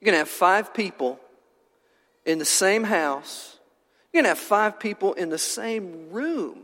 you're 0.00 0.06
going 0.06 0.14
to 0.14 0.18
have 0.18 0.28
five 0.28 0.74
people 0.74 1.20
in 2.26 2.38
the 2.38 2.44
same 2.44 2.84
house. 2.84 3.56
You're 4.12 4.22
going 4.22 4.24
to 4.24 4.36
have 4.36 4.38
five 4.38 4.78
people 4.78 5.14
in 5.14 5.30
the 5.30 5.38
same 5.38 6.10
room 6.10 6.62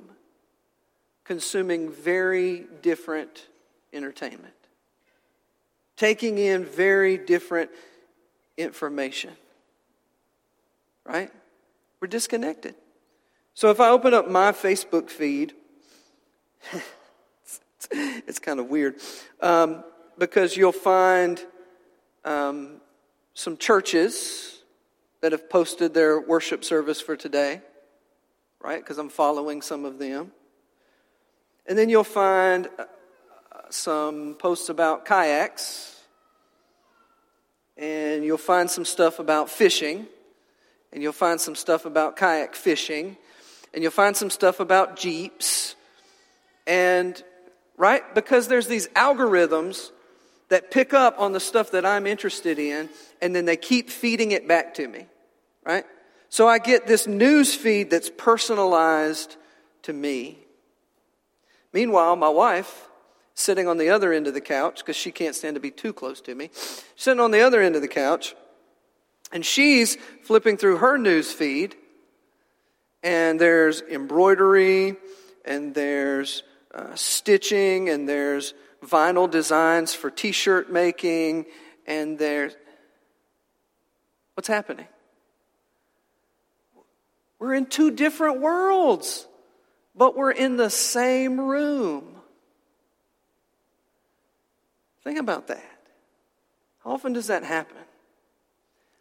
consuming 1.24 1.90
very 1.90 2.66
different 2.82 3.46
entertainment, 3.92 4.54
taking 5.96 6.36
in 6.36 6.64
very 6.64 7.16
different 7.16 7.70
information. 8.56 9.30
Right? 11.06 11.30
We're 12.00 12.08
disconnected. 12.08 12.74
So 13.54 13.70
if 13.70 13.80
I 13.80 13.90
open 13.90 14.14
up 14.14 14.28
my 14.28 14.52
Facebook 14.52 15.10
feed, 15.10 15.52
it's, 17.90 18.38
kind 18.38 18.60
of 18.60 18.68
weird 18.68 18.96
um, 19.40 19.84
because 20.18 20.56
you'll 20.56 20.72
find 20.72 21.44
um, 22.24 22.80
some 23.34 23.56
churches 23.56 24.61
that 25.22 25.32
have 25.32 25.48
posted 25.48 25.94
their 25.94 26.20
worship 26.20 26.64
service 26.64 27.00
for 27.00 27.16
today, 27.16 27.62
right? 28.60 28.80
Because 28.80 28.98
I'm 28.98 29.08
following 29.08 29.62
some 29.62 29.84
of 29.84 29.98
them. 29.98 30.32
And 31.66 31.78
then 31.78 31.88
you'll 31.88 32.04
find 32.04 32.68
uh, 32.78 32.84
some 33.70 34.34
posts 34.34 34.68
about 34.68 35.06
kayaks, 35.06 36.00
and 37.76 38.24
you'll 38.24 38.36
find 38.36 38.68
some 38.68 38.84
stuff 38.84 39.20
about 39.20 39.48
fishing, 39.48 40.06
and 40.92 41.02
you'll 41.02 41.12
find 41.12 41.40
some 41.40 41.54
stuff 41.54 41.86
about 41.86 42.16
kayak 42.16 42.54
fishing, 42.54 43.16
and 43.72 43.82
you'll 43.82 43.92
find 43.92 44.16
some 44.16 44.28
stuff 44.28 44.60
about 44.60 44.96
jeeps. 44.96 45.76
And, 46.66 47.22
right? 47.76 48.02
Because 48.14 48.48
there's 48.48 48.66
these 48.66 48.88
algorithms 48.88 49.90
that 50.48 50.70
pick 50.70 50.92
up 50.92 51.18
on 51.18 51.32
the 51.32 51.40
stuff 51.40 51.70
that 51.70 51.86
I'm 51.86 52.06
interested 52.06 52.58
in, 52.58 52.90
and 53.22 53.34
then 53.34 53.44
they 53.44 53.56
keep 53.56 53.88
feeding 53.88 54.32
it 54.32 54.46
back 54.46 54.74
to 54.74 54.86
me, 54.86 55.06
right? 55.64 55.84
So 56.28 56.48
I 56.48 56.58
get 56.58 56.86
this 56.86 57.06
news 57.06 57.54
feed 57.54 57.90
that's 57.90 58.10
personalized 58.10 59.36
to 59.82 59.92
me. 59.92 60.38
Meanwhile, 61.72 62.16
my 62.16 62.28
wife 62.28 62.88
sitting 63.34 63.66
on 63.66 63.78
the 63.78 63.90
other 63.90 64.12
end 64.12 64.26
of 64.26 64.34
the 64.34 64.40
couch 64.40 64.78
because 64.78 64.96
she 64.96 65.10
can't 65.10 65.34
stand 65.34 65.54
to 65.54 65.60
be 65.60 65.70
too 65.70 65.92
close 65.92 66.20
to 66.22 66.34
me. 66.34 66.50
Sitting 66.96 67.20
on 67.20 67.30
the 67.30 67.40
other 67.40 67.60
end 67.60 67.76
of 67.76 67.82
the 67.82 67.88
couch, 67.88 68.34
and 69.32 69.44
she's 69.44 69.96
flipping 70.22 70.56
through 70.56 70.78
her 70.78 70.98
news 70.98 71.32
feed, 71.32 71.74
and 73.02 73.40
there's 73.40 73.82
embroidery, 73.82 74.96
and 75.44 75.74
there's 75.74 76.42
uh, 76.74 76.94
stitching, 76.94 77.88
and 77.88 78.08
there's 78.08 78.54
vinyl 78.84 79.30
designs 79.30 79.94
for 79.94 80.10
t 80.10 80.32
shirt 80.32 80.70
making, 80.70 81.46
and 81.86 82.18
there's. 82.18 82.54
What's 84.34 84.48
happening? 84.48 84.86
We're 87.42 87.54
in 87.54 87.66
two 87.66 87.90
different 87.90 88.40
worlds, 88.40 89.26
but 89.96 90.16
we're 90.16 90.30
in 90.30 90.56
the 90.56 90.70
same 90.70 91.40
room. 91.40 92.14
Think 95.02 95.18
about 95.18 95.48
that. 95.48 95.80
How 96.84 96.92
often 96.92 97.14
does 97.14 97.26
that 97.26 97.42
happen? 97.42 97.78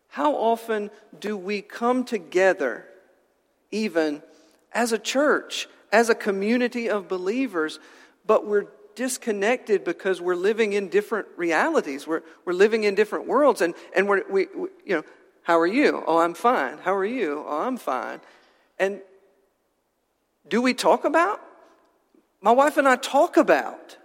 How 0.07 0.33
often 0.33 0.89
do 1.19 1.37
we 1.37 1.61
come 1.61 2.03
together, 2.03 2.87
even 3.69 4.23
as 4.71 4.91
a 4.91 4.97
church, 4.97 5.67
as 5.91 6.09
a 6.09 6.15
community 6.15 6.89
of 6.89 7.07
believers, 7.07 7.79
but 8.25 8.47
we're 8.47 8.65
disconnected 8.95 9.83
because 9.83 10.19
we're 10.19 10.33
living 10.33 10.73
in 10.73 10.89
different 10.89 11.27
realities. 11.37 12.07
We're, 12.07 12.23
we're 12.43 12.53
living 12.53 12.85
in 12.85 12.95
different 12.95 13.27
worlds. 13.27 13.61
And, 13.61 13.75
and 13.95 14.09
we're, 14.09 14.23
we, 14.27 14.47
we, 14.55 14.69
you 14.83 14.95
know, 14.95 15.03
how 15.43 15.59
are 15.59 15.67
you? 15.67 16.03
Oh, 16.05 16.19
I'm 16.19 16.33
fine. 16.33 16.77
How 16.79 16.93
are 16.95 17.05
you? 17.05 17.43
Oh, 17.47 17.61
I'm 17.61 17.77
fine. 17.77 18.21
And 18.77 19.01
do 20.47 20.61
we 20.61 20.73
talk 20.73 21.03
about? 21.03 21.41
My 22.41 22.51
wife 22.51 22.77
and 22.77 22.87
I 22.87 22.95
talk 22.95 23.37
about 23.37 23.97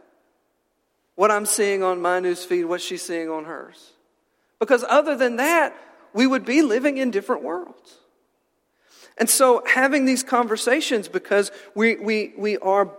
what 1.15 1.31
I'm 1.31 1.47
seeing 1.47 1.83
on 1.83 2.01
my 2.01 2.21
news 2.21 2.45
feed, 2.45 2.65
what 2.65 2.81
she's 2.81 3.03
seeing 3.03 3.31
on 3.31 3.45
hers. 3.45 3.93
Because 4.59 4.85
other 4.89 5.17
than 5.17 5.37
that, 5.37 5.75
we 6.13 6.27
would 6.27 6.45
be 6.45 6.63
living 6.63 6.99
in 6.99 7.11
different 7.11 7.43
worlds. 7.43 7.99
And 9.19 9.29
so 9.29 9.63
having 9.67 10.05
these 10.05 10.23
conversations 10.23 11.09
because 11.09 11.51
we, 11.75 11.97
we, 11.97 12.33
we 12.37 12.59
are 12.59 12.91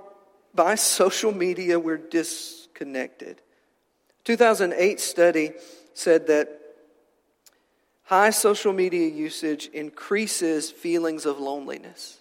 by 0.54 0.76
social 0.76 1.32
media, 1.32 1.80
we're 1.80 1.98
disconnected. 1.98 3.42
2008 4.24 5.00
study 5.00 5.52
said 5.94 6.28
that 6.28 6.60
high 8.08 8.30
social 8.30 8.72
media 8.72 9.10
usage 9.10 9.70
increases 9.74 10.72
feelings 10.72 11.26
of 11.26 11.40
loneliness. 11.40 12.18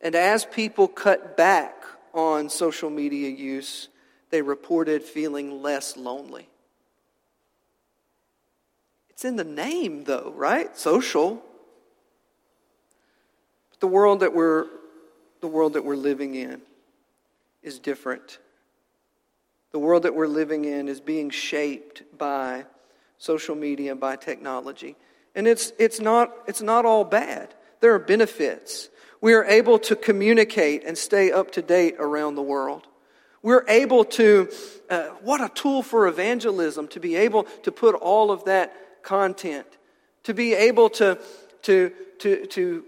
And 0.00 0.14
as 0.14 0.44
people 0.44 0.86
cut 0.86 1.36
back 1.36 1.74
on 2.14 2.48
social 2.48 2.88
media 2.88 3.28
use, 3.28 3.88
they 4.30 4.42
reported 4.42 5.02
feeling 5.02 5.60
less 5.60 5.96
lonely. 5.96 6.48
It's 9.10 9.24
in 9.24 9.34
the 9.34 9.44
name, 9.44 10.04
though, 10.04 10.32
right? 10.36 10.76
Social. 10.78 11.42
But 13.70 13.80
the 13.80 13.88
world 13.88 14.20
that 14.20 14.32
we're 14.32 14.66
the 15.40 15.48
world 15.48 15.72
that 15.72 15.84
we're 15.84 15.96
living 15.96 16.36
in 16.36 16.62
is 17.62 17.80
different. 17.80 18.38
The 19.72 19.80
world 19.80 20.04
that 20.04 20.14
we're 20.14 20.28
living 20.28 20.64
in 20.64 20.88
is 20.88 21.00
being 21.00 21.30
shaped 21.30 22.02
by 22.16 22.66
social 23.18 23.54
media, 23.54 23.94
by 23.94 24.16
technology. 24.16 24.96
And 25.34 25.46
it's, 25.46 25.72
it's, 25.78 26.00
not, 26.00 26.32
it's 26.46 26.62
not 26.62 26.84
all 26.84 27.04
bad. 27.04 27.54
There 27.80 27.94
are 27.94 27.98
benefits. 27.98 28.88
We 29.20 29.34
are 29.34 29.44
able 29.44 29.78
to 29.80 29.96
communicate 29.96 30.84
and 30.84 30.96
stay 30.96 31.32
up 31.32 31.52
to 31.52 31.62
date 31.62 31.96
around 31.98 32.34
the 32.34 32.42
world. 32.42 32.86
We're 33.42 33.64
able 33.68 34.04
to, 34.04 34.50
uh, 34.90 35.08
what 35.22 35.40
a 35.40 35.48
tool 35.48 35.82
for 35.82 36.08
evangelism 36.08 36.88
to 36.88 37.00
be 37.00 37.16
able 37.16 37.44
to 37.62 37.72
put 37.72 37.94
all 37.94 38.30
of 38.30 38.44
that 38.44 38.74
content, 39.02 39.66
to 40.24 40.34
be 40.34 40.54
able 40.54 40.90
to, 40.90 41.18
to, 41.62 41.92
to, 42.18 42.46
to, 42.46 42.84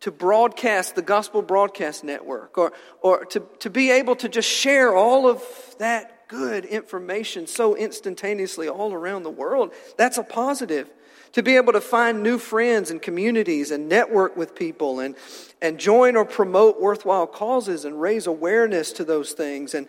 to 0.00 0.10
broadcast 0.10 0.94
the 0.94 1.02
Gospel 1.02 1.42
Broadcast 1.42 2.04
Network, 2.04 2.58
or, 2.58 2.72
or 3.00 3.24
to, 3.26 3.40
to 3.60 3.70
be 3.70 3.90
able 3.90 4.16
to 4.16 4.28
just 4.28 4.48
share 4.48 4.94
all 4.94 5.28
of 5.28 5.42
that 5.78 6.21
good 6.32 6.64
information 6.64 7.46
so 7.46 7.76
instantaneously 7.76 8.66
all 8.66 8.94
around 8.94 9.22
the 9.22 9.30
world. 9.30 9.70
That's 9.98 10.16
a 10.16 10.22
positive 10.22 10.88
to 11.32 11.42
be 11.42 11.56
able 11.56 11.74
to 11.74 11.80
find 11.80 12.22
new 12.22 12.38
friends 12.38 12.90
and 12.90 13.02
communities 13.02 13.70
and 13.70 13.86
network 13.86 14.34
with 14.34 14.54
people 14.54 15.00
and, 15.00 15.14
and 15.60 15.78
join 15.78 16.16
or 16.16 16.24
promote 16.24 16.80
worthwhile 16.80 17.26
causes 17.26 17.84
and 17.84 18.00
raise 18.00 18.26
awareness 18.26 18.92
to 18.92 19.04
those 19.04 19.32
things. 19.32 19.74
And 19.74 19.88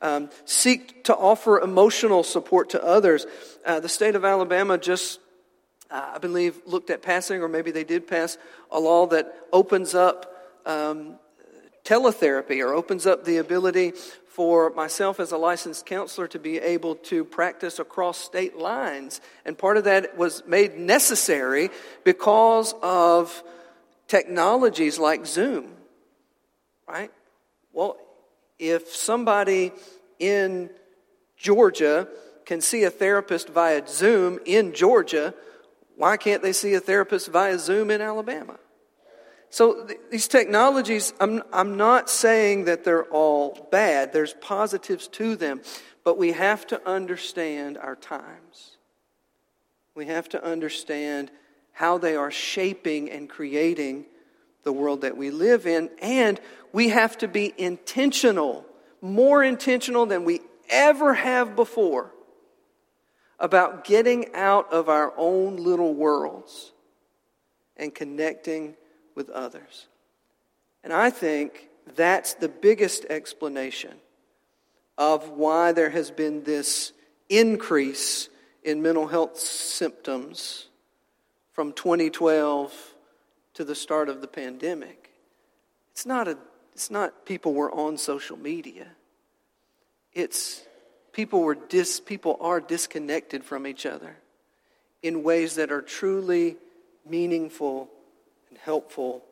um, 0.00 0.28
seek 0.44 1.04
to 1.04 1.16
offer 1.16 1.58
emotional 1.58 2.22
support 2.22 2.70
to 2.70 2.84
others. 2.84 3.26
Uh, 3.64 3.80
the 3.80 3.88
state 3.88 4.14
of 4.14 4.26
Alabama 4.26 4.76
just, 4.76 5.20
uh, 5.90 6.12
I 6.14 6.18
believe, 6.18 6.60
looked 6.66 6.90
at 6.90 7.00
passing, 7.00 7.42
or 7.42 7.48
maybe 7.48 7.70
they 7.70 7.84
did 7.84 8.06
pass, 8.06 8.36
a 8.70 8.78
law 8.78 9.06
that 9.06 9.34
opens 9.52 9.94
up 9.94 10.60
um, 10.66 11.18
teletherapy 11.82 12.62
or 12.62 12.74
opens 12.74 13.06
up 13.06 13.24
the 13.24 13.38
ability 13.38 13.94
for 14.38 14.70
myself 14.70 15.18
as 15.18 15.32
a 15.32 15.36
licensed 15.36 15.84
counselor 15.84 16.28
to 16.28 16.38
be 16.38 16.58
able 16.58 16.94
to 16.94 17.24
practice 17.24 17.80
across 17.80 18.16
state 18.16 18.56
lines. 18.56 19.20
And 19.44 19.58
part 19.58 19.76
of 19.76 19.82
that 19.82 20.16
was 20.16 20.44
made 20.46 20.78
necessary 20.78 21.70
because 22.04 22.72
of 22.80 23.42
technologies 24.06 24.96
like 24.96 25.26
Zoom, 25.26 25.74
right? 26.86 27.10
Well, 27.72 27.96
if 28.60 28.94
somebody 28.94 29.72
in 30.20 30.70
Georgia 31.36 32.06
can 32.46 32.60
see 32.60 32.84
a 32.84 32.90
therapist 32.90 33.48
via 33.48 33.82
Zoom 33.88 34.38
in 34.44 34.72
Georgia, 34.72 35.34
why 35.96 36.16
can't 36.16 36.44
they 36.44 36.52
see 36.52 36.74
a 36.74 36.80
therapist 36.80 37.26
via 37.26 37.58
Zoom 37.58 37.90
in 37.90 38.00
Alabama? 38.00 38.56
So 39.50 39.86
th- 39.86 40.00
these 40.10 40.28
technologies, 40.28 41.12
I'm, 41.20 41.42
I'm 41.52 41.76
not 41.76 42.10
saying 42.10 42.64
that 42.64 42.84
they're 42.84 43.04
all 43.04 43.68
bad. 43.70 44.12
There's 44.12 44.34
positives 44.34 45.08
to 45.08 45.36
them. 45.36 45.62
But 46.04 46.18
we 46.18 46.32
have 46.32 46.66
to 46.68 46.88
understand 46.88 47.78
our 47.78 47.96
times. 47.96 48.76
We 49.94 50.06
have 50.06 50.28
to 50.30 50.44
understand 50.44 51.30
how 51.72 51.98
they 51.98 52.16
are 52.16 52.30
shaping 52.30 53.10
and 53.10 53.28
creating 53.28 54.04
the 54.62 54.72
world 54.72 55.02
that 55.02 55.16
we 55.16 55.30
live 55.30 55.66
in. 55.66 55.90
And 56.00 56.40
we 56.72 56.90
have 56.90 57.18
to 57.18 57.28
be 57.28 57.52
intentional, 57.56 58.66
more 59.00 59.42
intentional 59.42 60.06
than 60.06 60.24
we 60.24 60.40
ever 60.68 61.14
have 61.14 61.56
before, 61.56 62.12
about 63.40 63.84
getting 63.84 64.34
out 64.34 64.72
of 64.72 64.88
our 64.88 65.12
own 65.16 65.56
little 65.56 65.94
worlds 65.94 66.72
and 67.76 67.94
connecting 67.94 68.74
with 69.18 69.28
others. 69.30 69.88
And 70.84 70.92
I 70.92 71.10
think 71.10 71.68
that's 71.96 72.34
the 72.34 72.48
biggest 72.48 73.04
explanation 73.10 73.94
of 74.96 75.30
why 75.30 75.72
there 75.72 75.90
has 75.90 76.12
been 76.12 76.44
this 76.44 76.92
increase 77.28 78.28
in 78.62 78.80
mental 78.80 79.08
health 79.08 79.36
symptoms 79.36 80.68
from 81.52 81.72
2012 81.72 82.72
to 83.54 83.64
the 83.64 83.74
start 83.74 84.08
of 84.08 84.20
the 84.20 84.28
pandemic. 84.28 85.10
It's 85.90 86.06
not, 86.06 86.28
a, 86.28 86.38
it's 86.72 86.90
not 86.90 87.26
people 87.26 87.54
were 87.54 87.72
on 87.72 87.98
social 87.98 88.36
media. 88.36 88.86
It's 90.12 90.62
people, 91.12 91.42
were 91.42 91.56
dis, 91.56 91.98
people 91.98 92.38
are 92.40 92.60
disconnected 92.60 93.42
from 93.42 93.66
each 93.66 93.84
other 93.84 94.16
in 95.02 95.24
ways 95.24 95.56
that 95.56 95.72
are 95.72 95.82
truly 95.82 96.56
meaningful 97.04 97.90
and 98.48 98.58
helpful 98.58 99.24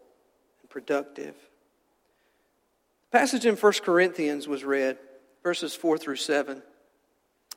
and 0.60 0.70
productive. 0.70 1.34
The 3.10 3.18
passage 3.18 3.46
in 3.46 3.56
1 3.56 3.72
Corinthians 3.84 4.48
was 4.48 4.64
read, 4.64 4.98
verses 5.42 5.74
4 5.74 5.98
through 5.98 6.16
7. 6.16 6.62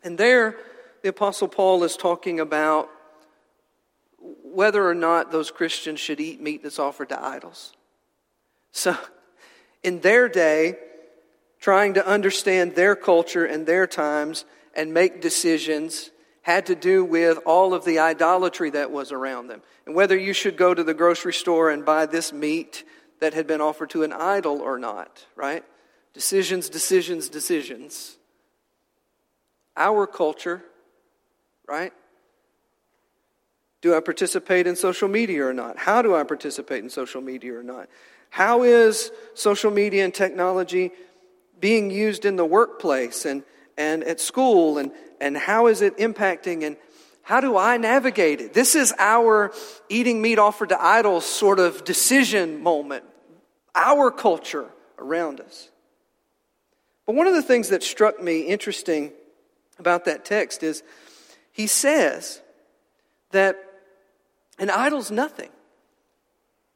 And 0.03 0.17
there, 0.17 0.57
the 1.01 1.09
Apostle 1.09 1.47
Paul 1.47 1.83
is 1.83 1.97
talking 1.97 2.39
about 2.39 2.89
whether 4.19 4.87
or 4.87 4.95
not 4.95 5.31
those 5.31 5.51
Christians 5.51 5.99
should 5.99 6.19
eat 6.19 6.41
meat 6.41 6.63
that's 6.63 6.79
offered 6.79 7.09
to 7.09 7.23
idols. 7.23 7.73
So, 8.71 8.95
in 9.83 10.01
their 10.01 10.27
day, 10.27 10.77
trying 11.59 11.93
to 11.95 12.05
understand 12.05 12.75
their 12.75 12.95
culture 12.95 13.45
and 13.45 13.65
their 13.65 13.87
times 13.87 14.45
and 14.75 14.93
make 14.93 15.21
decisions 15.21 16.11
had 16.49 16.65
to 16.65 16.73
do 16.73 17.05
with 17.05 17.37
all 17.45 17.75
of 17.75 17.85
the 17.85 17.99
idolatry 17.99 18.71
that 18.71 18.89
was 18.89 19.11
around 19.11 19.49
them. 19.49 19.61
And 19.85 19.93
whether 19.93 20.17
you 20.17 20.33
should 20.33 20.57
go 20.57 20.73
to 20.73 20.83
the 20.83 20.95
grocery 20.95 21.31
store 21.31 21.69
and 21.69 21.85
buy 21.85 22.07
this 22.07 22.33
meat 22.33 22.83
that 23.19 23.35
had 23.35 23.45
been 23.45 23.61
offered 23.61 23.91
to 23.91 24.01
an 24.01 24.11
idol 24.11 24.59
or 24.59 24.79
not, 24.79 25.27
right? 25.35 25.63
Decisions, 26.11 26.67
decisions, 26.67 27.29
decisions. 27.29 28.17
Our 29.77 30.07
culture, 30.07 30.63
right? 31.67 31.93
Do 33.81 33.95
I 33.95 33.99
participate 33.99 34.65
in 34.65 34.75
social 34.75 35.07
media 35.07 35.45
or 35.45 35.53
not? 35.53 35.77
How 35.77 36.01
do 36.01 36.15
I 36.15 36.23
participate 36.23 36.83
in 36.83 36.89
social 36.89 37.21
media 37.21 37.59
or 37.59 37.63
not? 37.63 37.89
How 38.31 38.63
is 38.63 39.11
social 39.35 39.69
media 39.69 40.03
and 40.03 40.13
technology 40.15 40.93
being 41.59 41.91
used 41.91 42.25
in 42.25 42.37
the 42.37 42.45
workplace 42.45 43.23
and, 43.25 43.43
and 43.79 44.03
at 44.03 44.19
school? 44.19 44.77
And, 44.77 44.91
and 45.19 45.35
how 45.35 45.65
is 45.65 45.81
it 45.81 45.97
impacting? 45.97 46.63
And 46.63 46.77
how 47.23 47.41
do 47.41 47.57
I 47.57 47.77
navigate 47.77 48.41
it? 48.41 48.53
This 48.53 48.75
is 48.75 48.93
our 48.99 49.51
eating 49.87 50.21
meat 50.21 50.37
offered 50.37 50.69
to 50.69 50.83
idols 50.83 51.25
sort 51.25 51.59
of 51.59 51.83
decision 51.83 52.61
moment, 52.61 53.05
our 53.73 54.11
culture 54.11 54.67
around 54.99 55.39
us. 55.39 55.69
But 57.07 57.15
one 57.15 57.25
of 57.25 57.33
the 57.33 57.41
things 57.41 57.69
that 57.69 57.81
struck 57.81 58.21
me 58.21 58.41
interesting 58.41 59.11
about 59.79 60.05
that 60.05 60.25
text 60.25 60.61
is 60.61 60.83
he 61.51 61.65
says 61.65 62.41
that 63.31 63.57
an 64.59 64.69
idol's 64.69 65.09
nothing. 65.09 65.49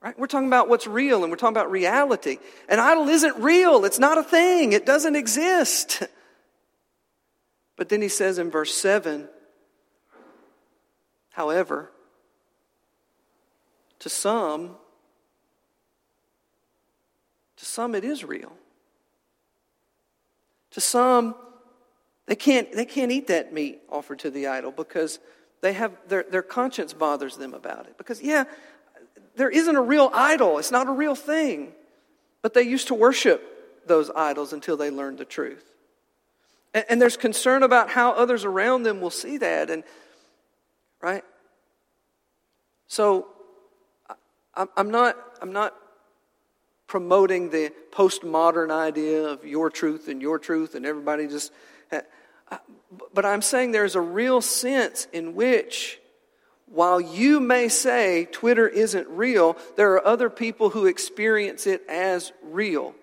Right? 0.01 0.18
We're 0.18 0.28
talking 0.28 0.47
about 0.47 0.70
what's 0.70 0.86
real 0.86 1.24
and 1.24 1.32
we're 1.32 1.38
talking 1.38 1.56
about 1.56 1.72
reality. 1.72 2.38
An 2.68 2.80
idol 2.80 3.08
isn't 3.10 3.38
real, 3.38 3.86
it's 3.86 3.99
not 3.99 4.18
a 4.18 4.24
thing, 4.24 4.74
it 4.74 4.86
doesn't 4.86 5.16
exist. 5.16 6.04
But 7.76 7.89
then 7.89 8.01
he 8.01 8.09
says 8.09 8.38
in 8.38 8.51
verse 8.51 8.74
7 8.74 9.28
however, 11.34 11.91
to 13.99 14.09
some, 14.09 14.76
to 17.57 17.65
some 17.65 17.95
it 17.95 18.03
is 18.03 18.24
real. 18.24 18.53
To 20.71 20.82
some, 20.82 21.36
they 22.28 22.36
can't, 22.36 22.71
they 22.71 22.86
can't 22.86 23.11
eat 23.11 23.28
that 23.28 23.53
meat 23.53 23.82
offered 23.89 24.19
to 24.19 24.30
the 24.30 24.47
idol 24.47 24.71
because 24.71 25.19
they 25.61 25.74
have, 25.74 25.91
their, 26.07 26.24
their 26.24 26.41
conscience 26.41 26.93
bothers 26.93 27.38
them 27.38 27.53
about 27.53 27.88
it. 27.88 27.97
Because, 27.97 28.21
yeah, 28.21 28.45
there 29.36 29.49
isn't 29.49 29.76
a 29.76 29.82
real 29.82 30.11
idol, 30.13 30.59
it's 30.59 30.71
not 30.71 30.88
a 30.88 30.91
real 30.91 31.15
thing. 31.15 31.74
But 32.41 32.53
they 32.53 32.63
used 32.63 32.88
to 32.88 32.93
worship 32.93 33.88
those 33.88 34.11
idols 34.15 34.53
until 34.53 34.78
they 34.78 34.91
learned 34.91 35.17
the 35.17 35.26
truth. 35.26 35.72
And, 36.74 36.86
and 36.89 37.01
there's 37.01 37.17
concern 37.17 37.63
about 37.63 37.89
how 37.89 38.11
others 38.11 38.45
around 38.45 38.84
them 38.84 39.01
will 39.01 39.09
see 39.09 39.38
that. 39.38 39.69
And, 39.69 39.84
right? 41.01 41.24
So, 42.88 43.28
I, 44.55 44.65
I'm 44.78 44.91
not, 44.91 45.17
I'm 45.41 45.53
not 45.53 45.74
promoting 46.88 47.49
the 47.49 47.71
postmodern 47.91 48.71
idea 48.71 49.24
of 49.24 49.45
your 49.45 49.69
truth 49.69 50.07
and 50.07 50.21
your 50.21 50.38
truth 50.39 50.76
and 50.76 50.86
everybody 50.86 51.28
just. 51.28 51.51
Eh, 51.91 52.01
but 53.13 53.26
I'm 53.26 53.41
saying 53.41 53.71
there's 53.71 53.95
a 53.95 54.01
real 54.01 54.41
sense 54.41 55.07
in 55.11 55.34
which 55.34 55.99
while 56.67 56.99
you 56.99 57.39
may 57.39 57.67
say 57.69 58.28
Twitter 58.32 58.67
isn't 58.67 59.07
real, 59.07 59.57
there 59.76 59.93
are 59.93 60.05
other 60.05 60.30
people 60.30 60.71
who 60.71 60.86
experience 60.86 61.67
it 61.67 61.84
as 61.88 62.32
real. 62.41 62.95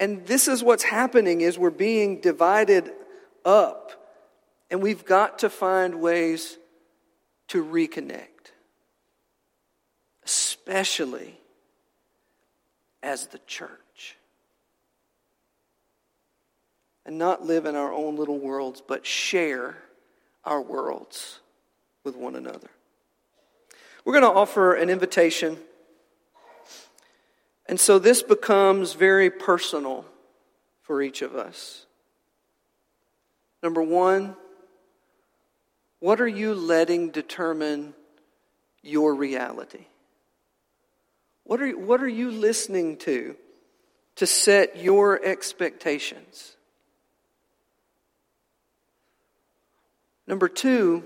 And 0.00 0.26
this 0.26 0.46
is 0.48 0.62
what's 0.62 0.84
happening 0.84 1.40
is 1.40 1.58
we're 1.58 1.70
being 1.70 2.20
divided 2.20 2.92
up. 3.44 3.92
And 4.70 4.82
we've 4.82 5.04
got 5.04 5.40
to 5.40 5.50
find 5.50 6.00
ways 6.00 6.58
to 7.48 7.64
reconnect. 7.64 8.52
Especially 10.24 11.38
as 13.02 13.28
the 13.28 13.40
church. 13.46 14.16
And 17.06 17.18
not 17.18 17.44
live 17.44 17.64
in 17.64 17.74
our 17.74 17.92
own 17.92 18.16
little 18.16 18.38
worlds, 18.38 18.82
but 18.86 19.06
share 19.06 19.78
our 20.44 20.60
worlds 20.60 21.40
with 22.04 22.16
one 22.16 22.36
another. 22.36 22.68
We're 24.04 24.20
going 24.20 24.32
to 24.32 24.38
offer 24.38 24.74
an 24.74 24.90
invitation. 24.90 25.58
And 27.68 27.78
so 27.78 27.98
this 27.98 28.22
becomes 28.22 28.94
very 28.94 29.30
personal 29.30 30.06
for 30.82 31.02
each 31.02 31.20
of 31.20 31.36
us. 31.36 31.84
Number 33.62 33.82
one, 33.82 34.34
what 36.00 36.20
are 36.20 36.28
you 36.28 36.54
letting 36.54 37.10
determine 37.10 37.92
your 38.82 39.14
reality? 39.14 39.86
What 41.44 41.60
are, 41.60 41.70
what 41.70 42.02
are 42.02 42.08
you 42.08 42.30
listening 42.30 42.96
to 42.98 43.36
to 44.16 44.26
set 44.26 44.78
your 44.78 45.22
expectations? 45.24 46.56
Number 50.26 50.48
two, 50.48 51.04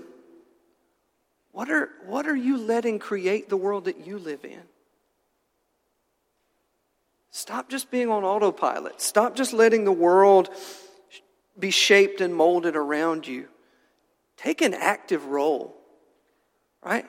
what 1.51 1.69
are, 1.69 1.89
what 2.05 2.27
are 2.27 2.35
you 2.35 2.57
letting 2.57 2.99
create 2.99 3.49
the 3.49 3.57
world 3.57 3.85
that 3.85 4.05
you 4.05 4.17
live 4.17 4.43
in? 4.43 4.61
Stop 7.35 7.67
just 7.67 7.89
being 7.89 8.09
on 8.09 8.23
autopilot. 8.23 9.01
Stop 9.01 9.35
just 9.35 9.53
letting 9.53 9.85
the 9.85 9.91
world 9.91 10.51
be 11.57 11.71
shaped 11.71 12.21
and 12.21 12.33
molded 12.33 12.75
around 12.75 13.25
you. 13.25 13.47
Take 14.37 14.61
an 14.61 14.75
active 14.75 15.25
role, 15.25 15.75
right? 16.83 17.07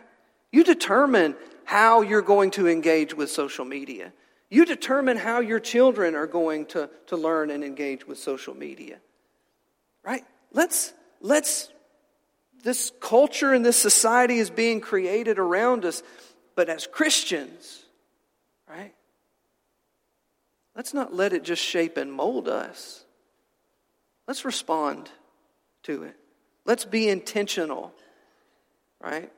You 0.51 0.65
determine 0.65 1.37
how 1.65 2.01
you're 2.01 2.23
going 2.23 2.53
to 2.53 2.67
engage 2.67 3.13
with 3.13 3.29
social 3.29 3.67
media. 3.67 4.15
You 4.49 4.65
determine 4.65 5.19
how 5.19 5.41
your 5.41 5.61
children 5.61 6.15
are 6.15 6.27
going 6.27 6.67
to, 6.67 6.89
to 7.09 7.19
learn 7.19 7.51
and 7.51 7.63
engage 7.63 8.07
with 8.07 8.17
social 8.17 8.55
media. 8.55 9.01
Right? 10.03 10.25
Let's, 10.53 10.95
let's, 11.21 11.69
this 12.63 12.93
culture 12.99 13.53
and 13.53 13.63
this 13.63 13.77
society 13.77 14.39
is 14.39 14.49
being 14.49 14.81
created 14.81 15.39
around 15.39 15.85
us, 15.85 16.03
but 16.57 16.71
as 16.71 16.87
Christians, 16.87 17.85
right? 18.67 18.95
Let's 20.77 20.93
not 20.93 21.15
let 21.15 21.33
it 21.33 21.45
just 21.45 21.63
shape 21.63 21.97
and 21.97 22.13
mold 22.13 22.49
us. 22.49 23.05
Let's 24.27 24.45
respond 24.45 25.11
to 25.85 26.03
it. 26.05 26.17
Let's 26.65 26.85
be 26.85 27.09
intentional, 27.09 27.93
right? 29.01 29.31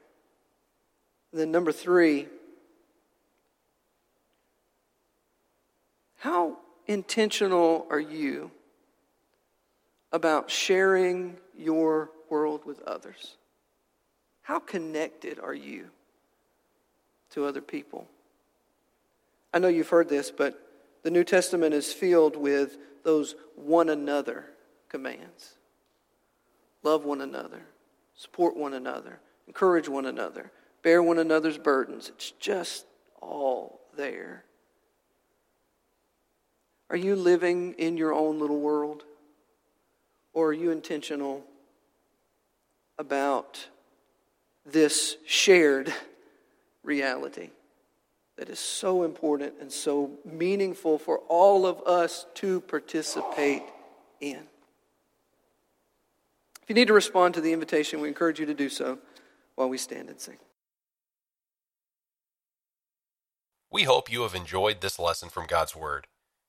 And 1.32 1.41
then, 1.41 1.51
number 1.51 1.72
three, 1.72 2.28
how 6.18 6.57
intentional 6.87 7.87
are 7.91 8.01
you 8.01 8.51
about 10.12 10.51
sharing 10.51 11.37
your 11.59 12.11
world 12.30 12.64
with 12.64 12.80
others? 12.82 13.37
How 14.43 14.61
connected 14.61 15.41
are 15.41 15.55
you 15.55 15.89
to 17.30 17.45
other 17.45 17.61
people? 17.61 18.07
I 19.53 19.59
know 19.59 19.68
you've 19.68 19.89
heard 19.89 20.09
this, 20.09 20.30
but 20.30 20.66
the 21.07 21.13
New 21.13 21.23
Testament 21.23 21.73
is 21.73 21.93
filled 21.93 22.35
with 22.35 22.79
those 23.05 23.37
one 23.55 23.89
another 23.91 24.47
commands 24.89 25.55
love 26.83 27.05
one 27.05 27.21
another, 27.21 27.63
support 28.17 28.57
one 28.57 28.75
another, 28.75 29.21
encourage 29.47 29.89
one 29.89 30.05
another, 30.05 30.51
bear 30.83 31.01
one 31.01 31.21
another's 31.21 31.59
burdens. 31.59 32.09
It's 32.09 32.33
just 32.41 32.87
all 33.23 33.79
there. 33.97 34.43
Are 36.91 36.97
you 36.97 37.15
living 37.15 37.75
in 37.75 37.97
your 37.97 38.13
own 38.13 38.41
little 38.41 38.59
world? 38.59 39.05
Or 40.33 40.49
are 40.49 40.53
you 40.53 40.73
intentional 40.73 41.45
about 42.99 43.69
this 44.65 45.19
shared 45.25 45.95
reality 46.83 47.51
that 48.37 48.49
is 48.49 48.59
so 48.59 49.03
important 49.03 49.55
and 49.61 49.72
so 49.72 50.11
meaningful 50.24 50.99
for 50.99 51.18
all 51.28 51.66
of 51.66 51.80
us 51.87 52.26
to 52.34 52.61
participate 52.62 53.62
in? 54.20 54.43
If 56.62 56.70
you 56.70 56.74
need 56.74 56.89
to 56.89 56.95
respond 56.95 57.34
to 57.34 57.41
the 57.41 57.53
invitation, 57.53 58.01
we 58.01 58.09
encourage 58.09 58.41
you 58.41 58.47
to 58.47 58.55
do 58.55 58.68
so 58.68 58.99
while 59.55 59.68
we 59.68 59.78
stand 59.78 60.11
and 60.11 60.20
sing. 60.20 60.39
We 63.70 63.84
hope 63.84 64.11
you 64.11 64.22
have 64.22 64.34
enjoyed 64.34 64.80
this 64.80 64.99
lesson 64.99 65.28
from 65.28 65.47
God's 65.47 65.76
Word. 65.76 66.07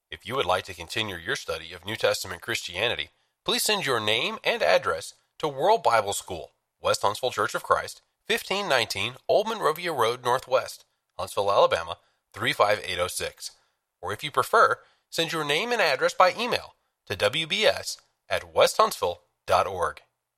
If 0.09 0.25
you 0.25 0.35
would 0.35 0.45
like 0.45 0.63
to 0.65 0.73
continue 0.73 1.17
your 1.17 1.35
study 1.35 1.73
of 1.73 1.85
New 1.85 1.95
Testament 1.95 2.41
Christianity, 2.41 3.09
please 3.45 3.63
send 3.63 3.85
your 3.85 3.99
name 3.99 4.38
and 4.43 4.63
address 4.63 5.13
to 5.39 5.47
World 5.47 5.83
Bible 5.83 6.13
School, 6.13 6.53
West 6.81 7.01
Huntsville 7.01 7.31
Church 7.31 7.53
of 7.53 7.63
Christ, 7.63 8.01
1519 8.27 9.17
Old 9.27 9.47
Monrovia 9.47 9.91
Road 9.91 10.23
Northwest, 10.23 10.85
Huntsville, 11.18 11.51
Alabama 11.51 11.97
35806. 12.34 13.51
Or 14.01 14.13
if 14.13 14.24
you 14.24 14.32
prefer, 14.32 14.78
send 15.09 15.32
your 15.32 15.43
name 15.43 15.72
and 15.72 15.82
address 15.82 16.13
by 16.13 16.34
email 16.38 16.76
to 17.07 17.15
wbs 17.15 17.97
at 18.30 18.53
westhuntsville.org. 18.53 20.01